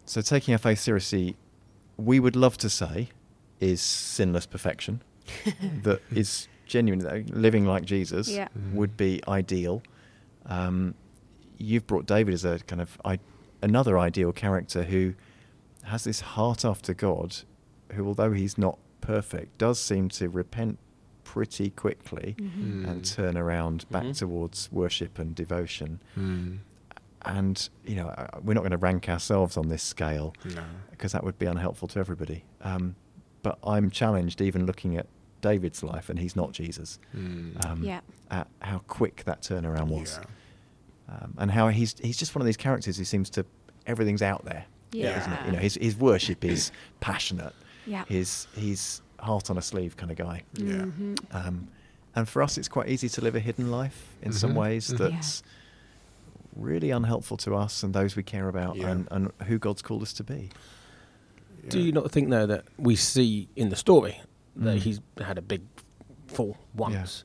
[0.06, 1.36] So taking our faith seriously,
[1.96, 3.08] we would love to say,
[3.60, 5.02] is sinless perfection
[5.82, 7.26] that is genuine.
[7.32, 8.48] Living like Jesus Yeah.
[8.58, 8.74] Mhm.
[8.74, 9.82] would be ideal.
[10.46, 10.94] Um,
[11.60, 13.18] you've brought David as a kind of I-
[13.62, 15.14] another ideal character who
[15.84, 17.36] has this heart after God,
[17.92, 20.78] who although he's not perfect, does seem to repent
[21.24, 22.88] pretty quickly Mhm.
[22.88, 24.18] and turn around back Mhm.
[24.18, 26.00] towards worship and devotion.
[26.18, 26.58] Mm.
[27.22, 30.64] And you know, uh, we're not going to rank ourselves on this scale No.
[30.90, 32.44] because that would be unhelpful to everybody.
[32.62, 32.96] Um,
[33.42, 35.06] but I'm challenged even looking at
[35.40, 36.98] David's life, and he's not Jesus.
[37.16, 37.64] Mm.
[37.64, 38.00] Um, Yeah.
[38.30, 40.28] At how quick that turnaround was, Yeah.
[41.10, 43.44] Um, and how he's he's just one of these characters who seems to
[43.86, 44.64] everything's out there.
[44.92, 45.20] Yeah.
[45.20, 45.46] Isn't it?
[45.46, 46.70] You know, his his worship is
[47.00, 47.52] passionate.
[47.86, 48.04] Yeah.
[48.06, 50.42] His he's heart on a sleeve kind of guy.
[50.54, 50.74] Yeah.
[50.86, 51.18] Mhm.
[51.34, 51.68] Um,
[52.14, 54.56] and for us, it's quite easy to live a hidden life in some Mhm.
[54.56, 54.98] ways Mhm.
[55.00, 55.08] Yeah.
[55.16, 55.42] that's
[56.56, 58.90] really unhelpful to us and those we care about Yeah.
[58.90, 60.50] and, and who God's called us to be.
[61.68, 64.20] Do you not think though that we see in the story
[64.56, 64.80] that Mm.
[64.80, 65.62] he's had a big
[66.26, 67.24] fall once,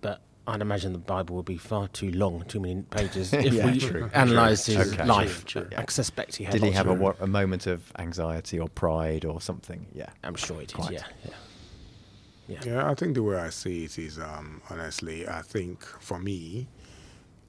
[0.00, 3.66] but I'd imagine the Bible would be far too long, too many pages if Yeah,
[3.66, 3.80] we
[4.14, 5.04] analysed his Okay.
[5.04, 5.44] life.
[5.44, 5.80] True, But yeah.
[5.82, 6.54] I suspect he had.
[6.54, 9.86] Did he have a, wa- a moment of anxiety or pride or something?
[9.92, 10.08] Yeah.
[10.24, 10.78] I'm sure he did.
[10.90, 10.90] Yeah,
[11.24, 11.30] yeah,
[12.48, 12.60] yeah.
[12.64, 16.66] Yeah, I think the way I see it is, um, honestly, I think for me,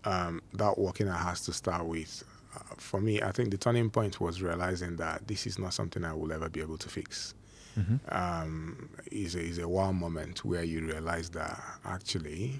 [0.04, 2.24] um, that working out has to start with.
[2.56, 6.04] Uh, for me, I think the turning point was realizing that this is not something
[6.04, 7.34] I will ever be able to fix.
[7.80, 7.96] Mm-hmm.
[8.14, 12.60] Um, is a, is a wow moment where you realize that actually,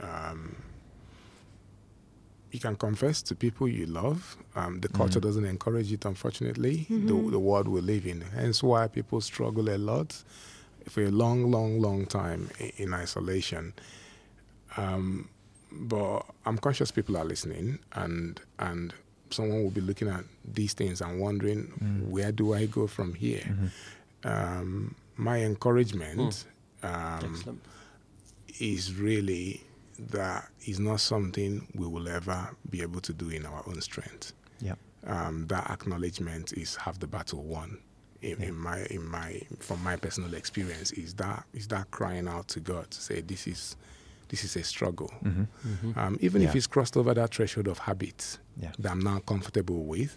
[0.00, 0.56] um,
[2.50, 4.36] you can confess to people you love.
[4.54, 5.22] Um, the culture Mhm.
[5.22, 6.86] doesn't encourage it, unfortunately.
[6.88, 7.30] The, Mhm.
[7.30, 8.20] the world we live in.
[8.20, 10.22] Hence why people struggle a lot
[10.88, 13.72] for a long, long, long time in isolation.
[14.76, 15.28] Um,
[15.70, 18.92] but I'm conscious people are listening, and and
[19.30, 22.08] someone will be looking at these things and wondering, Mm.
[22.10, 23.40] where do I go from here?
[23.48, 24.28] Mm-hmm.
[24.28, 26.44] Um, my encouragement
[26.82, 27.60] um,
[28.60, 29.62] is really
[30.10, 34.32] that is not something we will ever be able to do in our own strength.
[34.60, 34.74] Yeah.
[35.06, 37.78] Um, that acknowledgement is half the battle won.
[38.22, 38.46] In, Yeah.
[38.48, 42.60] in my in my from my personal experience is that is that crying out to
[42.60, 43.76] God to say this is
[44.28, 45.10] this is a struggle.
[45.24, 45.88] Mm-hmm.
[45.90, 45.96] Mhm.
[45.96, 48.70] Um, even if it's crossed over that threshold of habit Yeah.
[48.78, 50.14] that I'm now comfortable with,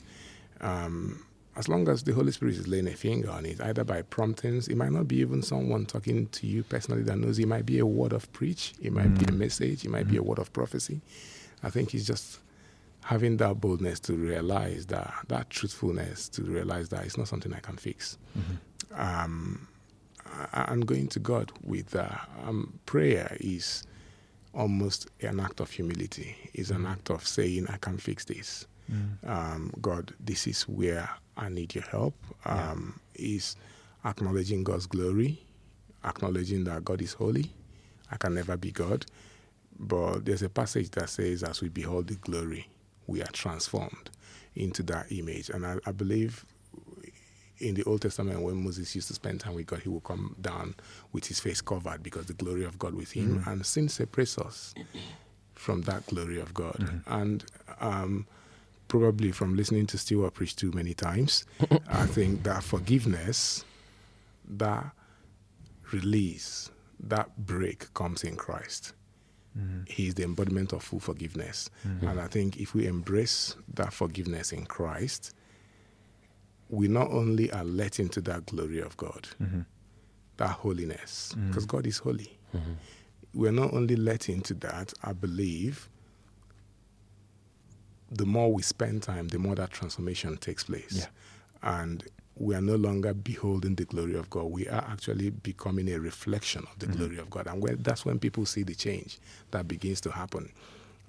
[0.62, 4.02] um, as long as the Holy Spirit is laying a finger on it, either by
[4.02, 7.40] promptings, it might not be even someone talking to you personally that knows.
[7.40, 9.38] It might be a word of preach, it might be a Mm.
[9.38, 10.26] message, it might be a Mhm.
[10.26, 11.02] word of prophecy.
[11.64, 12.40] I think it's just
[13.06, 17.60] having that boldness to realize that, that truthfulness to realize that it's not something I
[17.60, 18.18] can fix.
[18.38, 19.00] Mm-hmm.
[19.00, 19.68] Um,
[20.52, 22.30] I- and going to God with that.
[22.44, 23.84] Um, prayer is
[24.54, 26.36] almost an act of humility.
[26.54, 26.90] It's an Mhm.
[26.92, 28.66] act of saying, I can fix this.
[28.92, 29.18] Mm.
[29.30, 32.16] Um, God, this is where I need your help.
[32.46, 32.72] Yeah.
[32.72, 33.56] Um, Is
[34.04, 35.42] acknowledging God's glory,
[36.04, 37.52] acknowledging that God is holy.
[38.12, 39.06] I can never be God.
[39.80, 42.70] But there's a passage that says, as we behold the glory,
[43.08, 44.10] we are transformed
[44.56, 45.50] into that image.
[45.50, 46.46] And I, I believe
[47.60, 50.36] in the Old Testament, when Moses used to spend time with God, he would come
[50.42, 50.76] down
[51.14, 53.40] with his face covered because the glory of God with him.
[53.40, 53.48] Mhm.
[53.52, 54.74] And sin separates us
[55.54, 56.76] from that glory of God.
[56.80, 57.02] Mhm.
[57.08, 57.46] And
[57.80, 58.28] um,
[58.88, 61.46] probably from listening to Stewart preach too many times,
[61.88, 63.66] I think that forgiveness,
[64.48, 64.92] that
[65.92, 68.94] release, that break comes in Christ.
[69.58, 69.88] Mhm.
[69.90, 71.70] He is the embodiment of full forgiveness.
[71.88, 72.10] Mhm.
[72.12, 75.34] And I think if we embrace that forgiveness in Christ,
[76.70, 79.66] we not only are let into that glory of God, Mhm.
[80.38, 82.38] that holiness, because God is holy.
[82.54, 82.76] Mhm.
[83.34, 85.90] We're not only let into that, I believe,
[88.18, 90.94] the more we spend time, the more that transformation takes place.
[91.00, 91.06] Yeah.
[91.80, 92.04] And
[92.38, 94.46] we are no longer beholding the glory of God.
[94.46, 96.98] We are actually becoming a reflection of the Mhm.
[96.98, 97.48] glory of God.
[97.48, 99.20] And when, that's when people see the change
[99.52, 100.52] that begins to happen.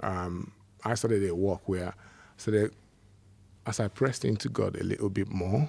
[0.01, 0.53] Um,
[0.85, 1.93] I started a walk where I
[2.37, 2.72] started,
[3.66, 5.68] as I pressed into God a little bit more,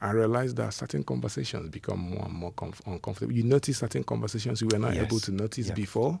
[0.00, 3.32] I realized that certain conversations become more and more comf- uncomfortable.
[3.32, 5.04] You notice certain conversations you were not Yes.
[5.04, 5.74] able to notice Yeah.
[5.74, 6.20] before.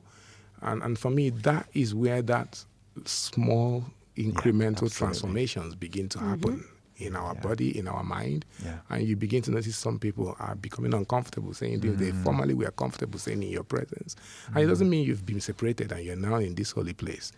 [0.62, 2.64] And, and for me, that is where that
[3.04, 3.84] small
[4.16, 4.90] incremental absolutely.
[4.96, 6.64] transformations begin to happen
[6.96, 7.40] in our Yeah.
[7.40, 8.44] body, in our mind.
[8.64, 8.78] Yeah.
[8.88, 12.22] And you begin to notice some people are becoming uncomfortable saying things they Mm.
[12.22, 14.14] formerly were comfortable saying in your presence.
[14.48, 17.32] And it doesn't mean you've been separated and you're now in this holy place.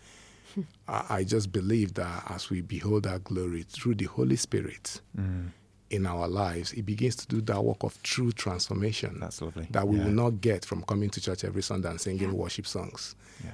[0.89, 5.49] I, I just believe that as we behold that glory through the Holy Spirit Mm.
[5.89, 9.69] in our lives, it begins to do that work of true transformation That's lovely.
[9.71, 10.05] that we Yeah.
[10.05, 13.15] will not get from coming to church every Sunday and singing worship songs.
[13.43, 13.53] Yeah.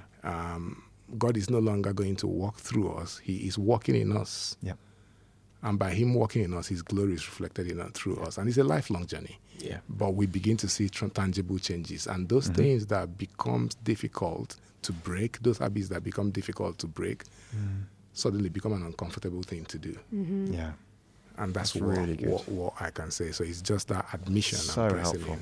[0.54, 0.82] Um,
[1.18, 4.56] God is no longer going to walk through us, He is walking in us.
[4.62, 4.78] Yep.
[5.62, 8.38] And by Him walking in us, His glory is reflected in and through us.
[8.38, 9.38] And it's a lifelong journey.
[9.58, 9.78] Yeah.
[9.88, 12.06] But we begin to see tr- tangible changes.
[12.06, 12.54] And those Mm-hmm.
[12.62, 17.24] things that becomes difficult to break, those habits that become difficult to break,
[17.56, 17.82] Mm.
[18.14, 19.96] suddenly become an uncomfortable thing to do.
[20.10, 20.72] Yeah.
[21.38, 22.28] And that's, That's what, really good.
[22.30, 23.30] what, what I can say.
[23.32, 25.34] So it's just that admission So and helpful.
[25.34, 25.40] in.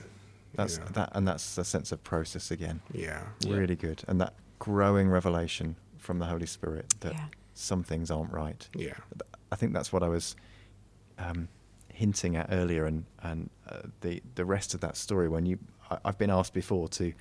[0.54, 0.84] That's Yeah.
[0.92, 2.80] that, and that's a sense of process again.
[2.92, 3.22] Yeah.
[3.40, 3.54] Yeah.
[3.56, 7.24] Really good, and that growing revelation from the Holy Spirit that Yeah.
[7.54, 8.68] some things aren't right.
[8.74, 8.94] Yeah.
[9.50, 10.36] I think that's what I was
[11.18, 11.48] um,
[11.92, 15.28] hinting at earlier, and and uh, the the rest of that story.
[15.28, 15.58] When you,
[15.90, 17.12] I, I've been asked before to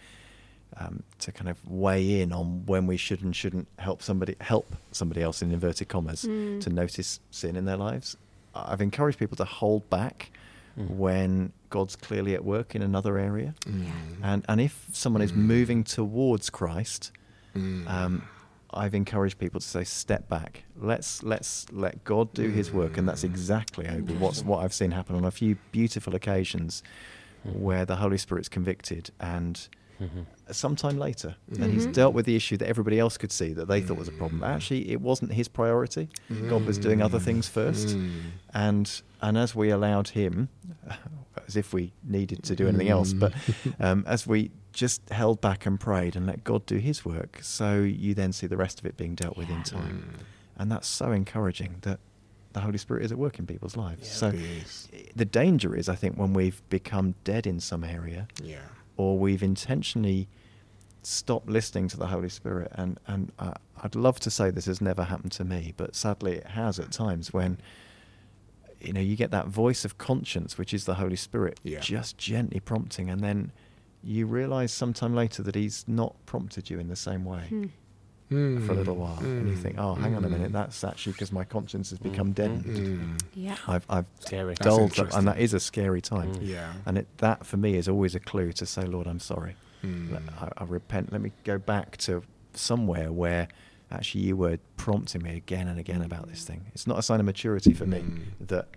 [0.77, 4.75] um, to kind of weigh in on when we should and shouldn't help somebody help
[4.91, 6.61] somebody else in inverted commas Mm.
[6.61, 8.15] to notice sin in their lives.
[8.53, 10.31] I've encouraged people to hold back
[10.77, 10.89] Mm.
[10.91, 13.85] when God's clearly at work in another area, Mm.
[14.21, 15.37] and and if someone is Mm.
[15.37, 17.11] moving towards Christ,
[17.55, 17.87] Mm.
[17.89, 18.21] um,
[18.71, 20.63] I've encouraged people to say, step back.
[20.75, 24.91] Let's let's let God do His work, and that's exactly Obi, what's what I've seen
[24.91, 26.83] happen on a few beautiful occasions
[27.43, 29.67] where the Holy Spirit's convicted, and
[29.99, 30.25] Mhm.
[30.51, 31.93] sometime later, and He's Mhm.
[31.93, 34.43] dealt with the issue that everybody else could see that they thought was a problem.
[34.43, 36.07] Actually, it wasn't His priority.
[36.47, 38.01] God was doing other things first, Mm.
[38.53, 40.47] and and as we allowed Him,
[41.47, 43.33] as if we needed to do anything else, but
[43.79, 47.79] um, as we just held back and prayed and let God do His work, so
[47.81, 50.23] you then see the rest of it being dealt with in time, Mm.
[50.57, 51.99] and that's so encouraging that
[52.53, 54.07] the Holy Spirit is at work in people's lives.
[54.07, 54.13] Yeah.
[54.31, 54.33] so
[55.15, 58.61] the danger is, I think, when we've become dead in some area, Yeah.
[58.97, 60.27] or we've intentionally
[61.01, 62.71] stopped listening to the Holy Spirit.
[62.75, 66.33] And and uh, I'd love to say this has never happened to me, but sadly
[66.37, 67.59] it has at times when
[68.81, 71.79] you know you get that voice of conscience, which is the Holy Spirit, Yeah.
[71.79, 73.51] just gently prompting, and then
[74.03, 77.45] you realise sometime later that He's not prompted you in the same way.
[77.49, 77.65] Hmm.
[78.31, 78.67] Mm.
[78.67, 79.61] For a little while, and you Mm.
[79.63, 80.53] think, "Oh, hang on a minute, Mm.
[80.53, 82.35] that's actually because my conscience has become Mhm.
[82.35, 83.21] deadened." Mm.
[83.33, 83.57] Yeah.
[83.67, 84.53] I've, I've Scary.
[84.53, 86.35] Dulled, that, and that is a scary time.
[86.35, 86.47] Mm.
[86.47, 86.73] Yeah.
[86.85, 89.55] And it, that for me is always a clue to say, Lord, I'm sorry.
[89.83, 90.11] Mm.
[90.11, 91.11] Let- I, I repent.
[91.11, 92.21] Let me go back to
[92.53, 93.47] somewhere where
[93.89, 96.65] actually you were prompting me again and again about this thing.
[96.75, 98.47] It's not a sign of maturity for me Mm.
[98.47, 98.67] that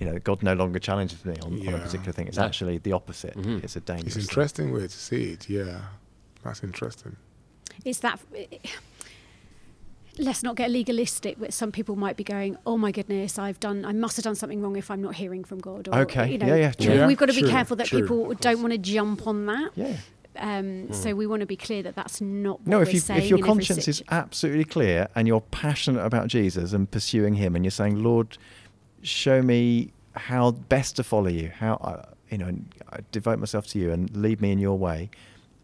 [0.00, 2.26] you know God no longer challenges me on, on a particular thing.
[2.26, 2.44] It's No.
[2.44, 3.36] actually the opposite.
[3.36, 3.62] Mhm.
[3.62, 4.16] It's a dangerous.
[4.16, 4.30] It's thing.
[4.32, 5.48] interesting way to see it.
[5.48, 5.82] Yeah.
[6.42, 7.16] That's interesting.
[7.84, 8.18] It's that.
[10.18, 13.84] Let's not get legalistic, but some people might be going, "Oh my goodness, I've done.
[13.84, 16.38] I must have done something wrong if I'm not hearing from God." Or, Okay, you
[16.38, 16.94] know, yeah, yeah, we- true.
[16.94, 18.02] Yeah, We've got to be true, careful that true.
[18.02, 19.70] people don't want to jump on that.
[19.76, 19.96] Yeah.
[20.36, 23.00] Um, So we want to be clear that that's not what No, we're if you
[23.00, 23.22] saying.
[23.22, 27.34] if your in every conscience is absolutely clear and you're passionate about Jesus and pursuing
[27.34, 28.36] Him, and you're saying, Lord,
[29.02, 32.52] show me how best to follow you, how I, you know,
[32.92, 35.10] I devote myself to you and lead me in your way,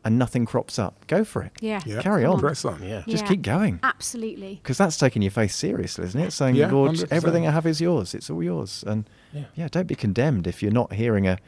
[0.05, 1.53] and nothing crops up, go for it.
[1.61, 2.01] yeah, Yeah.
[2.01, 2.39] Carry on.
[2.39, 2.81] Press on.
[2.83, 3.03] Yeah.
[3.09, 3.29] Just Yeah.
[3.31, 3.81] keep going.
[3.83, 4.61] absolutely.
[4.63, 6.31] Because that's taking your faith seriously, isn't it?
[6.33, 7.09] Saying, Yeah, Lord, 100%.
[7.13, 8.15] everything I have is yours.
[8.15, 8.85] It's all yours.
[8.87, 9.45] And Yeah.
[9.57, 11.39] yeah, don't be condemned if you're not hearing a,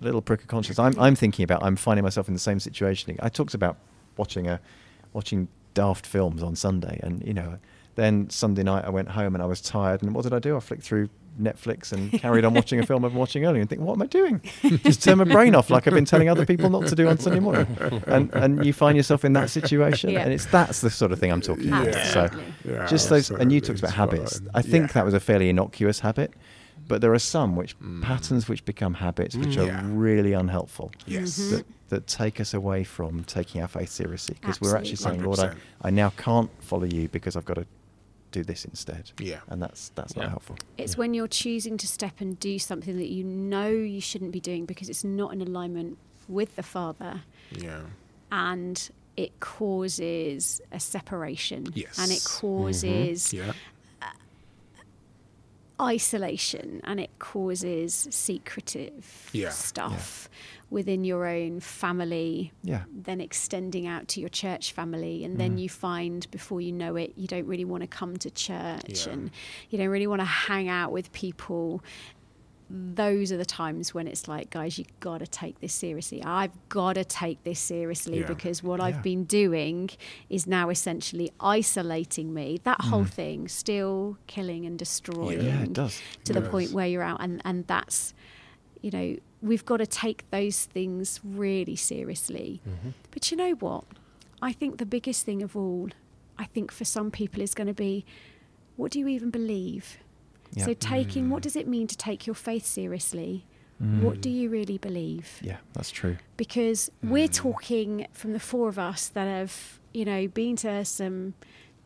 [0.00, 0.78] a little prick of conscience.
[0.78, 3.16] I'm, I'm thinking about, I'm finding myself in the same situation.
[3.20, 3.78] I talked about
[4.18, 4.60] watching a,
[5.14, 7.58] watching daft films on Sunday, and you know,
[7.96, 10.56] then Sunday night I went home and I was tired, and what did I do?
[10.56, 11.08] I flicked through
[11.40, 14.02] Netflix and carried on watching a film I've been watching earlier, and think, what am
[14.02, 14.40] I doing?
[14.84, 17.18] Just turn my brain off like I've been telling other people not to do on
[17.18, 17.66] Sunday morning,
[18.06, 20.20] and and you find yourself in that situation, Yeah.
[20.20, 21.86] and it's that's the sort of thing I'm talking about.
[21.88, 22.04] Yeah.
[22.06, 22.30] So
[22.64, 23.60] Yeah, just those, and you absolutely.
[23.60, 24.40] talked about Spot habits.
[24.40, 24.50] on.
[24.54, 24.92] I think Yeah.
[24.94, 26.32] that was a fairly innocuous habit,
[26.86, 28.02] but there are some which Mm.
[28.02, 29.62] patterns which become habits which Mm.
[29.62, 29.82] are Yeah.
[29.86, 30.92] really unhelpful.
[31.06, 31.38] Yes.
[31.38, 31.50] Mhm.
[31.50, 35.38] That, that take us away from taking our faith seriously because we're actually saying, Lord,
[35.40, 35.56] I, 100%.
[35.82, 37.66] I now can't follow you because I've got to
[38.34, 39.12] do this instead.
[39.18, 39.40] Yeah.
[39.48, 40.30] and that's that's not Yeah.
[40.30, 40.56] helpful.
[40.76, 44.40] It's when you're choosing to step and do something that you know you shouldn't be
[44.40, 47.22] doing because it's not in alignment with the Father,
[47.52, 47.82] Yeah.
[48.32, 51.98] and it causes a separation, Yes.
[51.98, 52.40] and it mm-hmm.
[52.46, 53.52] causes Yeah.
[54.02, 54.06] Uh,
[55.80, 59.50] isolation, and it causes secretive Yeah.
[59.50, 60.28] stuff
[60.74, 62.52] within your own family.
[62.62, 62.82] Yeah.
[62.92, 65.60] Then extending out to your church family, and then Mm.
[65.62, 69.12] you find before you know it, you don't really want to come to church, Yeah.
[69.12, 69.30] and
[69.70, 71.82] you don't really want to hang out with people
[72.70, 76.22] those are the times when it's like, guys, you got to take this seriously.
[76.24, 78.26] I've got to take this seriously Yeah.
[78.26, 78.80] because what.
[78.80, 79.90] I've been doing
[80.30, 82.58] is now essentially isolating me.
[82.64, 85.44] That whole thing, still killing and destroying Mm.
[85.44, 86.00] Yeah, it does.
[86.24, 86.50] to the Yes.
[86.50, 87.18] point where you're out.
[87.20, 88.14] And, and that's,
[88.80, 92.60] you know, we've got to take those things really seriously.
[92.68, 92.90] Mm-hmm.
[93.10, 93.84] But you know what?
[94.40, 95.90] I think the biggest thing of all,
[96.38, 98.04] I think for some people is going to be,
[98.76, 99.98] what do you even believe?
[100.52, 100.64] Yeah.
[100.64, 101.44] So taking, what mm.
[101.44, 103.44] does it mean to take your faith seriously?
[103.78, 104.34] What do mm.
[104.34, 105.40] you really believe?
[105.42, 106.16] Yeah, that's true.
[106.36, 107.34] Because we're mm.
[107.34, 111.34] talking from the four of us that have, you know, been to some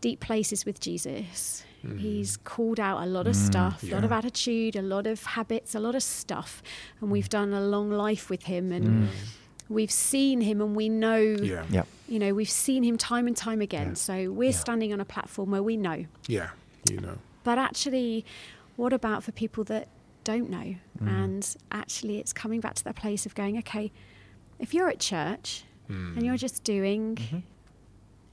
[0.00, 1.64] deep places with Jesus.
[1.84, 1.98] Mm.
[2.00, 5.22] He's called out a lot of mm, stuff, a lot of attitude, a lot of
[5.22, 6.62] habits, a lot of stuff.
[7.00, 7.30] And we've mm.
[7.30, 9.08] done a long life with him and
[9.68, 11.64] we've seen him and we know Yeah.
[11.70, 11.84] Yeah.
[12.08, 13.88] you know, we've seen him time and time again.
[13.88, 13.94] Yeah.
[13.94, 14.56] So we're Yeah.
[14.56, 16.06] standing on a platform where we know.
[16.26, 16.50] Yeah.
[16.90, 17.18] You know.
[17.44, 18.24] But actually,
[18.76, 19.88] what about for people that
[20.24, 20.74] don't know?
[21.02, 21.08] Mm.
[21.08, 23.92] And actually, it's coming back to that place of going, okay,
[24.58, 27.38] if you're at church and you're just doing Mm-hmm.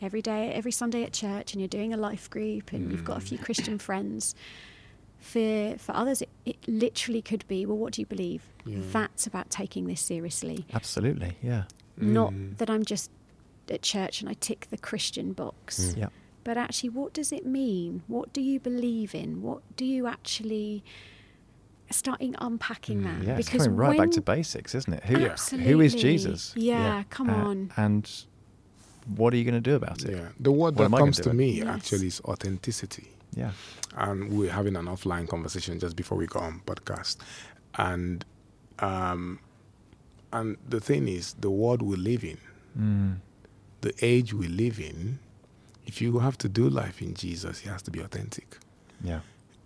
[0.01, 3.17] Every day, every Sunday at church, and you're doing a life group and you've got
[3.17, 4.35] a few Christian friends,
[5.19, 8.43] for, for others, it, it literally could be, well, what do you believe?
[8.65, 8.79] Yeah.
[8.91, 10.65] That's about taking this seriously.
[10.73, 11.37] Absolutely.
[11.41, 11.63] Yeah.
[11.97, 12.57] Not Mm.
[12.57, 13.09] that I'm just
[13.69, 15.95] at church and I tick the Christian box.
[15.97, 16.09] Yeah.
[16.43, 18.03] But actually, what does it mean?
[18.07, 19.41] What do you believe in?
[19.41, 20.83] What do you actually
[21.89, 23.21] starting unpacking that?
[23.21, 25.03] Mm, Yeah, it's coming right back to basics, isn't it?
[25.05, 25.19] Who, Yeah.
[25.29, 25.99] who is Absolutely.
[25.99, 26.53] Jesus?
[26.55, 27.71] Yeah, come Uh, on.
[27.77, 28.11] And
[29.15, 30.11] what are you going to do about it?
[30.11, 30.29] Yeah.
[30.39, 31.67] The word What that comes to me Yes.
[31.67, 33.09] actually is authenticity.
[33.35, 33.51] Yeah.
[33.97, 37.17] and we're having an offline conversation just before we got on podcast,
[37.77, 38.23] and
[38.79, 39.39] um,
[40.33, 42.37] and the thing is, the world we live in,
[42.79, 43.17] Mm.
[43.81, 45.19] the age we live in,
[45.85, 48.57] if you have to do life in Jesus, it has to be authentic.
[49.03, 49.19] Yeah.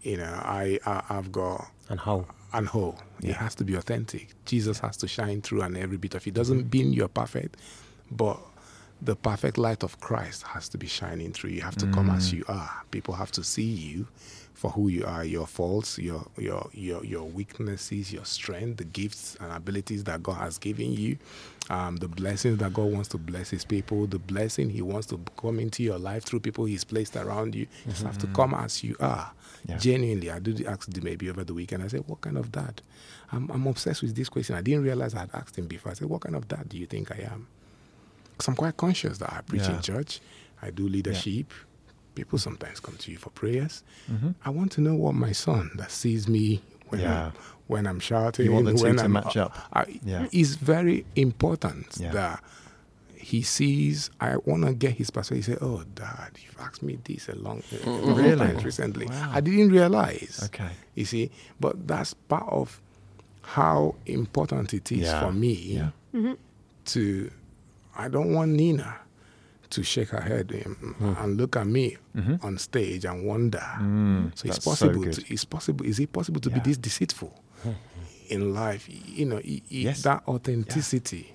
[0.03, 2.97] You know, I, I I've got And how and whole.
[3.19, 3.31] Yeah.
[3.31, 4.33] It has to be authentic.
[4.45, 6.33] Jesus has to shine through and every bit of it.
[6.33, 7.57] Doesn't mean you're perfect,
[8.11, 8.39] but
[9.01, 11.51] the perfect light of Christ has to be shining through.
[11.51, 12.83] You have to come as you are.
[12.91, 14.07] People have to see you
[14.53, 19.37] for who you are, your faults, your your your your weaknesses, your strength, the gifts
[19.39, 21.17] and abilities that God has given you,
[21.69, 25.19] um, the blessings that God wants to bless His people, the blessing He wants to
[25.37, 27.67] come into your life through people He's placed around you.
[27.85, 29.31] You just have to come as you are.
[29.65, 29.77] Yeah.
[29.77, 31.83] Genuinely, I did ask the maybe over the weekend.
[31.83, 32.81] I said, "What kind of dad?"
[33.31, 34.55] I'm, I'm obsessed with this question.
[34.57, 35.91] I didn't realize I had asked him before.
[35.91, 37.47] I said, "What kind of dad do you think I am?"
[38.39, 39.75] Because I'm quite conscious that I preach Yeah.
[39.75, 40.21] in church,
[40.61, 41.51] I do leadership.
[42.15, 43.83] People sometimes come to you for prayers.
[44.09, 44.33] Mhm.
[44.45, 47.25] I want to know what my son that sees me when Yeah.
[47.25, 47.31] I'm,
[47.67, 48.45] when I'm shouting.
[48.45, 49.53] You want the two when to I'm, match up.
[49.73, 50.27] I, Yeah.
[50.31, 52.11] It's very important Yeah.
[52.13, 52.43] that
[53.17, 54.09] he sees.
[54.21, 55.45] I want to get his perspective.
[55.45, 58.37] He said, "Oh, Dad, you've asked me this a long, a couple of Really?
[58.37, 59.07] times recently.
[59.07, 59.31] Wow.
[59.33, 60.71] I didn't realize." Okay.
[60.95, 61.29] You see,
[61.59, 62.79] but that's part of
[63.41, 65.19] how important it is Yeah.
[65.25, 65.89] for me Yeah.
[66.13, 66.33] Mm-hmm.
[66.85, 67.31] to.
[67.99, 68.95] I don't want Nina
[69.71, 72.43] to shake her head and, and look at me Mhm.
[72.43, 73.59] on stage and wonder.
[73.79, 75.03] Mm, so it's that's so possible.
[75.11, 75.85] to, it's possible.
[75.85, 77.31] Is it possible to be this deceitful
[78.29, 78.87] in life?
[79.19, 80.01] You know, i- i- Yes.
[80.03, 81.33] that authenticity.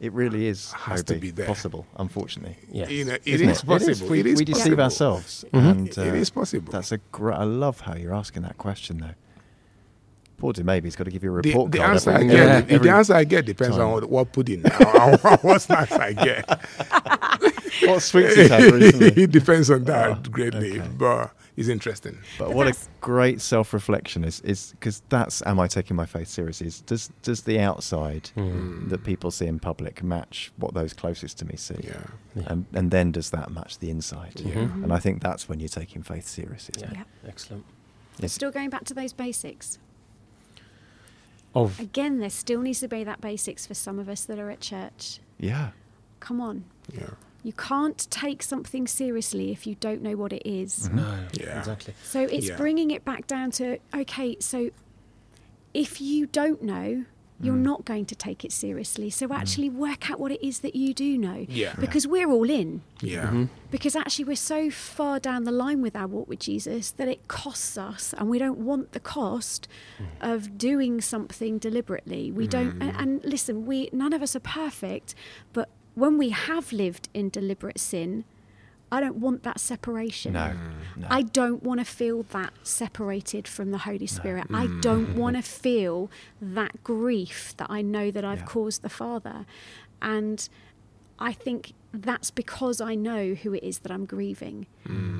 [0.00, 1.46] It really is Has to be there.
[1.46, 2.56] possible, unfortunately.
[2.72, 2.90] Yes.
[2.90, 4.08] You know, it Isn't is possible.
[4.08, 4.82] We, it is we deceive possible.
[4.82, 5.44] ourselves.
[5.52, 5.70] Mhm.
[5.70, 6.72] And, uh, it is possible.
[6.72, 7.38] That's a great.
[7.38, 9.14] I love how you're asking that question, though.
[10.42, 12.70] Poor maybe he's got to give you a report the card answer I every- get,
[12.70, 13.86] every- the, answer I get depends time.
[13.86, 16.48] on what, what pudding and what snacks I get.
[17.88, 19.06] what sweets he's had recently.
[19.22, 20.88] it depends on that Oh, greatly, okay.
[20.98, 22.18] but it's interesting.
[22.40, 26.26] But But what a great self-reflection is is because that's am I taking my faith
[26.28, 26.66] seriously?
[26.66, 28.88] Is does does the outside Mm.
[28.90, 31.76] that people see in public match what those closest to me see?
[31.84, 31.92] Yeah.
[32.34, 32.42] Yeah.
[32.46, 34.40] And and then does that match the inside?
[34.40, 34.54] Yeah.
[34.54, 34.82] Mhm.
[34.84, 36.74] And I think that's when you're taking faith seriously.
[36.78, 36.86] Yeah.
[36.86, 36.98] isn't?
[37.22, 37.28] Yeah.
[37.28, 37.64] Excellent.
[38.20, 39.78] But still going back to those basics.
[41.54, 44.50] Of Again, there still needs to be that basics for some of us that are
[44.50, 45.18] at church.
[45.38, 45.70] Yeah.
[46.20, 46.64] Come on.
[46.92, 47.10] Yeah.
[47.42, 50.88] You can't take something seriously if you don't know what it is.
[50.88, 50.96] Mm-hmm.
[50.96, 51.18] no.
[51.34, 51.58] Yeah.
[51.58, 51.94] Exactly.
[52.04, 52.56] So it's Yeah.
[52.56, 54.70] bringing it back down to okay, so
[55.74, 57.04] if you don't know,
[57.42, 57.62] you're Mm.
[57.72, 59.10] not going to take it seriously.
[59.10, 61.44] So actually work out what it is that you do know.
[61.48, 61.74] Yeah.
[61.78, 62.82] Because we're all in.
[63.00, 63.26] Yeah.
[63.30, 63.48] Mhm.
[63.70, 67.26] Because actually we're so far down the line with our walk with Jesus that it
[67.28, 69.66] costs us and we don't want the cost
[70.20, 72.30] of doing something deliberately.
[72.30, 75.14] We don't and, and listen, we none of us are perfect,
[75.52, 78.24] but when we have lived in deliberate sin,
[78.92, 80.34] I don't want that separation.
[80.34, 80.52] No.
[80.96, 81.06] no.
[81.10, 84.50] I don't want to feel that separated from the Holy Spirit.
[84.50, 84.58] No.
[84.58, 88.44] I don't want to feel that grief that I know that I've Yeah.
[88.56, 89.46] caused the Father.
[90.02, 90.46] And
[91.18, 94.66] I think that's because I know who it is that I'm grieving.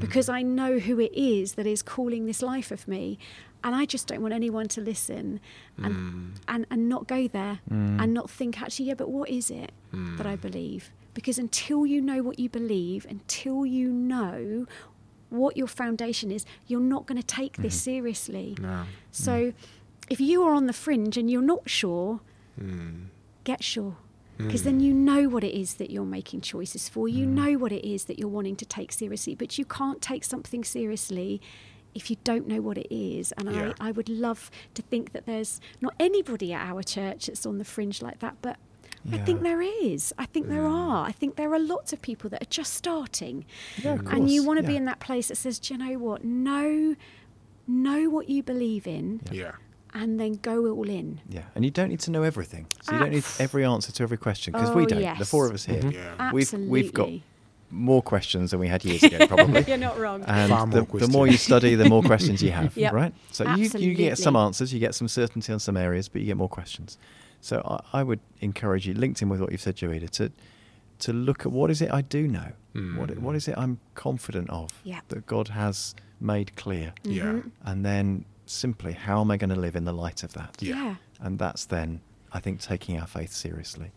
[0.00, 3.18] Because I know who it is that is calling this life of me.
[3.64, 5.38] And I just don't want anyone to listen
[5.78, 6.30] and Mm.
[6.48, 8.02] and, and not go there Mm.
[8.02, 9.70] and not think actually, yeah, but what is it
[10.18, 10.90] that I believe?
[11.14, 14.66] Because until you know what you believe, until you know
[15.28, 17.90] what your foundation is, you're not going to take this mm-hmm.
[17.90, 18.56] seriously.
[18.60, 18.68] No.
[18.68, 18.86] Mm.
[19.10, 19.52] So
[20.08, 22.20] if you are on the fringe and you're not sure,
[22.60, 23.06] Mm.
[23.44, 23.96] get sure.
[24.38, 24.46] Mm.
[24.46, 27.08] Because then you know what it is that you're making choices for.
[27.08, 27.30] You mm.
[27.30, 29.34] know what it is that you're wanting to take seriously.
[29.34, 31.40] But you can't take something seriously
[31.94, 33.32] if you don't know what it is.
[33.32, 33.72] And Yeah.
[33.80, 37.58] I, I would love to think that there's not anybody at our church that's on
[37.58, 38.36] the fringe like that.
[38.42, 38.58] But
[39.10, 40.12] I think there is.
[40.18, 41.04] I think there are.
[41.06, 43.44] I think there are lots of people that are just starting.
[43.82, 45.98] Yeah, of and you want to be in that place that says, do you know
[45.98, 46.24] what?
[46.24, 46.94] Know,
[47.66, 49.52] know what you believe in Yeah.
[49.94, 51.20] and then go all in.
[51.28, 52.66] Yeah, and you don't need to know everything.
[52.82, 55.18] So you don't need every answer to every question because we Oh, don't.
[55.18, 55.90] The four of us here, mm-hmm.
[55.90, 56.32] Yeah.
[56.32, 57.10] we've we've got
[57.70, 59.64] more questions than we had years ago, probably.
[59.66, 60.22] You're not wrong.
[60.26, 62.92] And Far more the, the more you study, the more questions you have, Yep.
[62.92, 63.14] right?
[63.32, 66.26] So you, you get some answers, you get some certainty on some areas, but you
[66.26, 66.98] get more questions.
[67.42, 67.60] So
[67.92, 70.32] I, I would encourage you, linked in with what you've said, Joida, to
[71.00, 73.18] to look at what is it I do know, what Mm.
[73.18, 75.02] what is it I'm confident of Yep.
[75.08, 77.24] that God has made clear, Yeah.
[77.32, 77.50] Mhm.
[77.64, 80.56] and then simply how am I going to live in the light of that?
[80.60, 80.74] Yeah.
[80.76, 80.94] yeah.
[81.20, 82.00] And that's then,
[82.32, 83.90] I think, taking our faith seriously.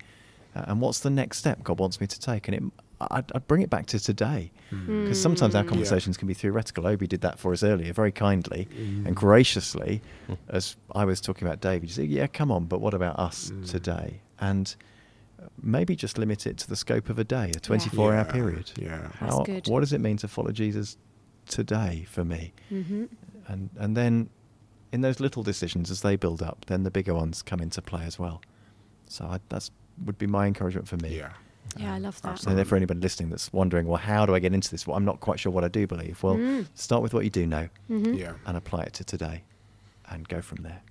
[0.55, 2.47] Uh, and what's the next step God wants me to take?
[2.47, 2.63] And it,
[3.11, 4.51] I'd, I'd bring it back to today.
[4.69, 5.67] Because sometimes our Mm.
[5.67, 6.85] conversations can be theoretical.
[6.87, 9.05] Obi did that for us earlier, very kindly Mm.
[9.07, 10.01] and graciously,
[10.49, 11.89] as I was talking about David.
[11.89, 13.69] You say, yeah, come on, but what about us Mm.
[13.69, 14.21] today?
[14.39, 14.75] And
[15.41, 18.71] uh, maybe just limit it to the scope of a day, a 24 hour period.
[18.77, 19.09] yeah.
[19.19, 19.67] That's How, good.
[19.67, 20.97] What does it mean to follow Jesus
[21.47, 22.53] today for me?
[22.69, 23.05] hmm
[23.47, 24.29] and and then
[24.91, 28.03] in those little decisions as they build up, then the bigger ones come into play
[28.05, 28.41] as well.
[29.07, 29.69] So I, that's
[30.03, 31.17] would be my encouragement for me.
[31.17, 31.33] Yeah.
[31.77, 32.45] Yeah, I love that.
[32.45, 34.87] And then for anybody listening that's wondering, well, how do I get into this?
[34.87, 36.21] Well, I'm not quite sure what I do believe.
[36.23, 36.67] Well, Mm.
[36.73, 38.17] start with what you do know Mhm.
[38.17, 38.33] Yeah.
[38.45, 39.43] and apply it to today,
[40.09, 40.81] and go from there.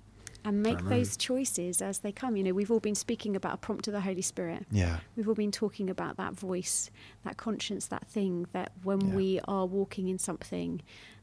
[0.43, 0.89] And make Amen.
[0.99, 2.35] those choices as they come.
[2.37, 4.67] You know, we've all been speaking about a prompt of the Holy Spirit.
[4.69, 4.99] Yeah.
[5.15, 6.91] We've all been talking about that voice,
[7.23, 9.15] that conscience, that thing that when Yeah.
[9.15, 10.81] we are walking in something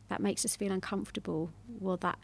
[0.09, 2.19] that makes us feel uncomfortable, well, that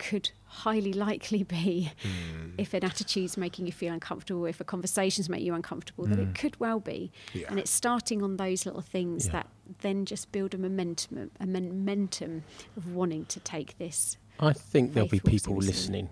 [0.00, 2.54] could highly likely be Mm.
[2.58, 6.30] if an attitude's making you feel uncomfortable, if a conversation's make you uncomfortable, that Mm.
[6.30, 7.12] it could well be.
[7.32, 7.46] Yeah.
[7.48, 9.32] And it's starting on those little things Yeah.
[9.32, 9.46] that
[9.82, 12.42] then just build a momentum, a momentum
[12.76, 14.16] of wanting to take this.
[14.40, 15.66] I think there'll be people seriously.
[15.72, 16.08] listening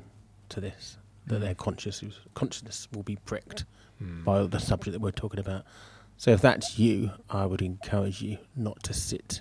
[0.51, 2.03] to this that their conscious
[2.35, 3.65] consciousness will be pricked
[4.01, 4.23] Mm.
[4.25, 5.65] by the subject that we're talking about.
[6.17, 9.41] So if that's you, I would encourage you not to sit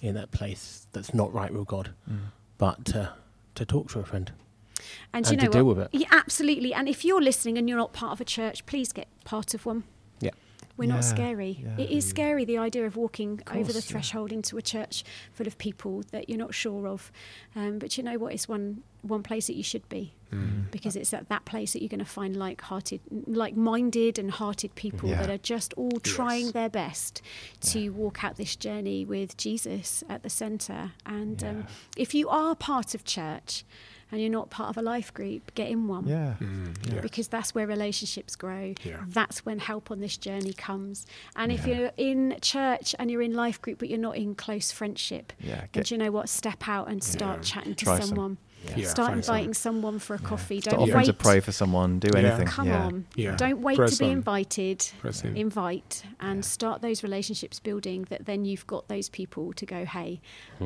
[0.00, 1.94] in that place that's not right with God,
[2.58, 3.12] but uh,
[3.56, 4.32] to talk to a friend.
[5.12, 5.88] And, And you know to deal with it.
[5.92, 6.72] Yeah, absolutely.
[6.72, 9.66] And if you're listening and you're not part of a church, please get part of
[9.66, 9.84] one.
[10.20, 10.30] Yeah.
[10.76, 11.58] We're Yeah, not scary.
[11.62, 11.76] yeah.
[11.84, 13.92] It is scary the idea of walking over the course, yeah.
[13.92, 15.02] threshold into a church
[15.32, 17.10] full of people that you're not sure of.
[17.56, 18.32] Um, but you know what?
[18.34, 20.70] It's one one place that you should be Mm.
[20.72, 25.08] because it's at that place that you're going to find like-hearted, like-minded and hearted people
[25.08, 25.20] Yeah.
[25.22, 26.52] that are just all trying Yes.
[26.52, 27.22] their best
[27.72, 30.92] to walk out this journey with Jesus at the centre.
[31.04, 31.66] And um,
[31.96, 33.64] if you are part of church
[34.10, 36.34] and you're not part of a life group, get in one Yeah.
[36.40, 36.92] Mm.
[36.92, 37.00] Yeah.
[37.00, 38.74] because that's where relationships grow.
[38.84, 39.04] Yeah.
[39.08, 41.06] That's when help on this journey comes.
[41.36, 44.70] And if you're in church and you're in life group, but you're not in close
[44.72, 46.28] friendship, Yeah, then get- do you know what?
[46.28, 47.42] Step out and start Yeah.
[47.54, 48.08] chatting to Try some.
[48.08, 48.38] someone.
[48.76, 49.76] Yeah, Start find inviting some.
[49.76, 50.60] someone for a coffee.
[50.60, 51.06] Start Don't offering wait.
[51.06, 51.98] to pray for someone.
[51.98, 52.18] Do Yeah.
[52.20, 52.46] anything.
[52.46, 52.84] Come yeah.
[52.86, 53.06] on.
[53.14, 53.36] Yeah.
[53.36, 54.10] Don't wait Press to be on.
[54.12, 54.90] invited.
[55.00, 55.36] Press in.
[55.36, 56.40] Invite and Yeah.
[56.42, 60.20] start those relationships building that then you've got those people to go, hey,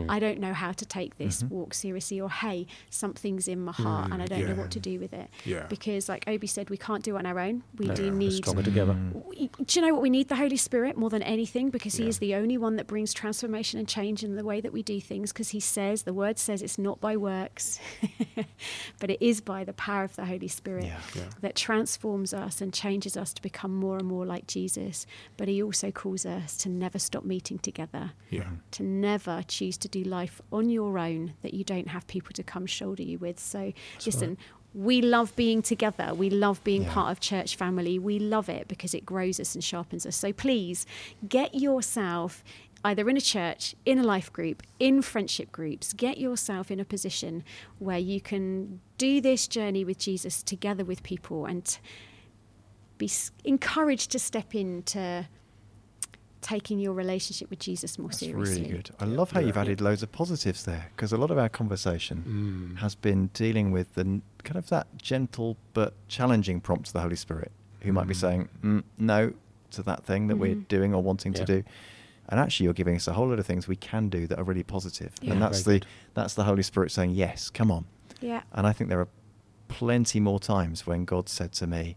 [0.09, 1.48] I don't know how to take this Mhm.
[1.51, 4.80] walk seriously, or hey, something's in my heart and I Mm, don't know what to
[4.80, 5.28] do with it.
[5.44, 5.66] Yeah.
[5.68, 7.62] Because, like Obi said, we can't do it on our own.
[7.76, 8.32] We No, do we're need.
[8.44, 8.92] stronger together.
[8.94, 9.26] Mm.
[9.26, 10.28] we- Do you know what we need?
[10.28, 13.78] The Holy Spirit more than anything because He is the only one that brings transformation
[13.78, 15.32] and change in the way that we do things.
[15.32, 17.78] Because He says, the Word says, it's not by works,
[19.01, 21.01] but it is by the power of the Holy Spirit Yeah.
[21.14, 21.22] Yeah.
[21.41, 25.07] that transforms us and changes us to become more and more like Jesus.
[25.36, 28.49] But He also calls us to never stop meeting together, Yeah.
[28.72, 32.43] to never choose to do life on your own that you don't have people to
[32.43, 33.38] come shoulder you with.
[33.41, 33.72] So,
[34.05, 34.38] listen.
[34.72, 36.14] We love being together.
[36.14, 36.93] We love being Yeah.
[36.95, 37.99] part of church family.
[37.99, 40.14] We love it because it grows us and sharpens us.
[40.14, 40.86] So please
[41.28, 42.45] get yourself
[42.84, 45.92] either in a church, in a life group, in friendship groups.
[45.92, 47.44] Get yourself in a position
[47.78, 51.78] where you can do this journey with Jesus together with people and
[52.98, 53.10] be
[53.44, 55.26] encouraged to step into
[56.42, 58.62] taking your relationship with Jesus more That's seriously.
[58.62, 58.90] really good.
[58.98, 62.72] I love how you've added loads of positives there because a lot of our conversation
[62.76, 62.78] Mm.
[62.80, 64.04] has been dealing with the
[64.42, 67.52] kind of that gentle but challenging prompt to the Holy Spirit,
[67.82, 68.20] who might be Mm.
[68.20, 69.34] saying mm, no
[69.72, 70.68] to that thing that we're Mhm.
[70.68, 71.44] doing or wanting Yeah.
[71.44, 71.64] to do.
[72.30, 74.44] And actually, you're giving us a whole lot of things we can do that are
[74.44, 75.12] really positive.
[75.20, 75.32] Yeah.
[75.32, 75.88] And that's Very the good.
[76.14, 77.84] that's the Holy Spirit saying, "Yes, come on."
[78.20, 78.42] Yeah.
[78.52, 79.08] And I think there are
[79.68, 81.96] plenty more times when God said to me,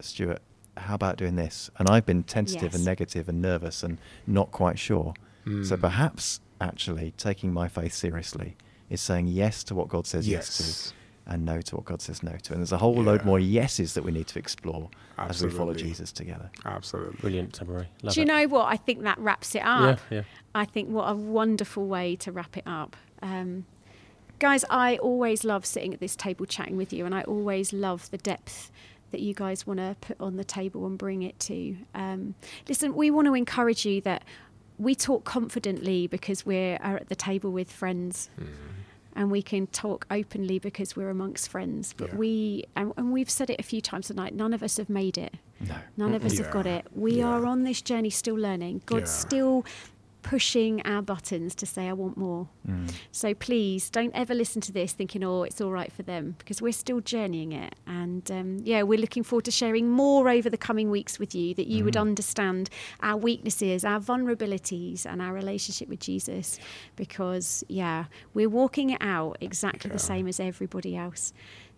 [0.00, 0.40] Stuart,
[0.76, 1.70] how about doing this?
[1.78, 2.86] And I've been tentative and Yes.
[2.86, 5.14] negative and nervous and not quite sure.
[5.44, 5.80] So Mm.
[5.80, 8.56] perhaps actually taking my faith seriously
[8.88, 10.86] is saying yes to what God says yes, Yes.
[10.88, 10.94] to
[11.26, 12.52] and no to what God says no to.
[12.52, 15.74] And there's a whole load more yeses that we need to explore as we follow
[15.74, 16.50] Jesus together.
[16.64, 17.16] Absolutely.
[17.20, 17.88] Brilliant summary.
[18.02, 18.28] Love Do you it.
[18.28, 18.66] know what?
[18.66, 20.00] I think that wraps it up.
[20.10, 20.22] Yeah, yeah.
[20.54, 22.96] I think what a wonderful way to wrap it up.
[23.22, 23.66] Um,
[24.38, 28.10] guys, I always love sitting at this table chatting with you, and I always love
[28.10, 28.72] the depth
[29.12, 31.76] that you guys want to put on the table and bring it to.
[31.94, 32.34] Um,
[32.68, 34.24] listen, we want to encourage you that
[34.78, 38.30] we talk confidently because we're are at the table with friends.
[39.14, 41.92] And we can talk openly because we're amongst friends.
[41.96, 42.16] But Yeah.
[42.16, 45.18] we, and, and we've said it a few times tonight, none of us have made
[45.18, 45.34] it.
[45.60, 45.74] No.
[45.96, 46.86] None of us have got it.
[46.94, 47.26] We Yeah.
[47.28, 48.82] are on this journey still learning.
[48.86, 49.26] God's Yeah.
[49.28, 49.64] still
[50.22, 52.48] pushing our buttons to say, I want more.
[52.68, 52.92] Mm.
[53.10, 56.62] So please don't ever listen to this thinking, oh, it's all right for them, because
[56.62, 57.74] we're still journeying it.
[57.86, 61.54] And um, yeah, we're looking forward to sharing more over the coming weeks with you
[61.54, 62.70] that you would understand
[63.00, 66.58] our weaknesses, our vulnerabilities, and our relationship with Jesus.
[66.96, 68.04] Because yeah,
[68.34, 69.94] we're walking it out exactly Yeah.
[69.94, 71.32] the same as everybody else.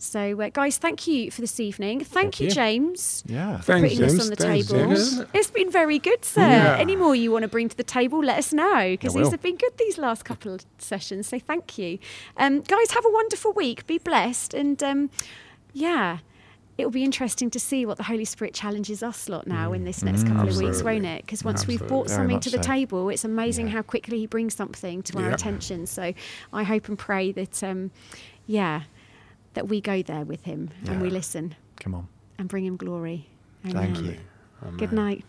[0.04, 2.00] So, uh, guys, thank you for this evening.
[2.00, 2.52] Thank, Thank you, you.
[2.52, 3.58] James Yeah.
[3.60, 4.20] Thanks, putting this James.
[4.24, 4.86] on the Thanks, table.
[4.88, 5.20] James.
[5.32, 6.42] It's been very good, sir.
[6.42, 6.76] Yeah.
[6.78, 9.40] Any more you want to bring to the table, let us know because these have
[9.42, 11.28] been good these last couple of sessions.
[11.28, 11.98] So thank you,
[12.36, 12.90] um, guys.
[12.90, 13.86] Have a wonderful week.
[13.86, 15.10] Be blessed, and um,
[15.72, 16.18] yeah.
[16.76, 20.02] It'll be interesting to see what the Holy Spirit challenges us lot now in this
[20.02, 20.28] next Mm.
[20.32, 21.24] couple of weeks, won't it?
[21.24, 22.68] Because once we've brought Very something to the so.
[22.68, 23.74] table, it's amazing Yeah.
[23.74, 25.34] how quickly He brings something to our Yeah.
[25.34, 25.86] attention.
[25.86, 26.12] So
[26.52, 27.92] I hope and pray that, um,
[28.48, 28.82] yeah,
[29.54, 32.08] that we go there with Him and we listen Come on.
[32.38, 33.28] and bring Him glory.
[33.66, 34.16] Thank you.
[34.62, 34.76] Amen.
[34.76, 35.22] Good night.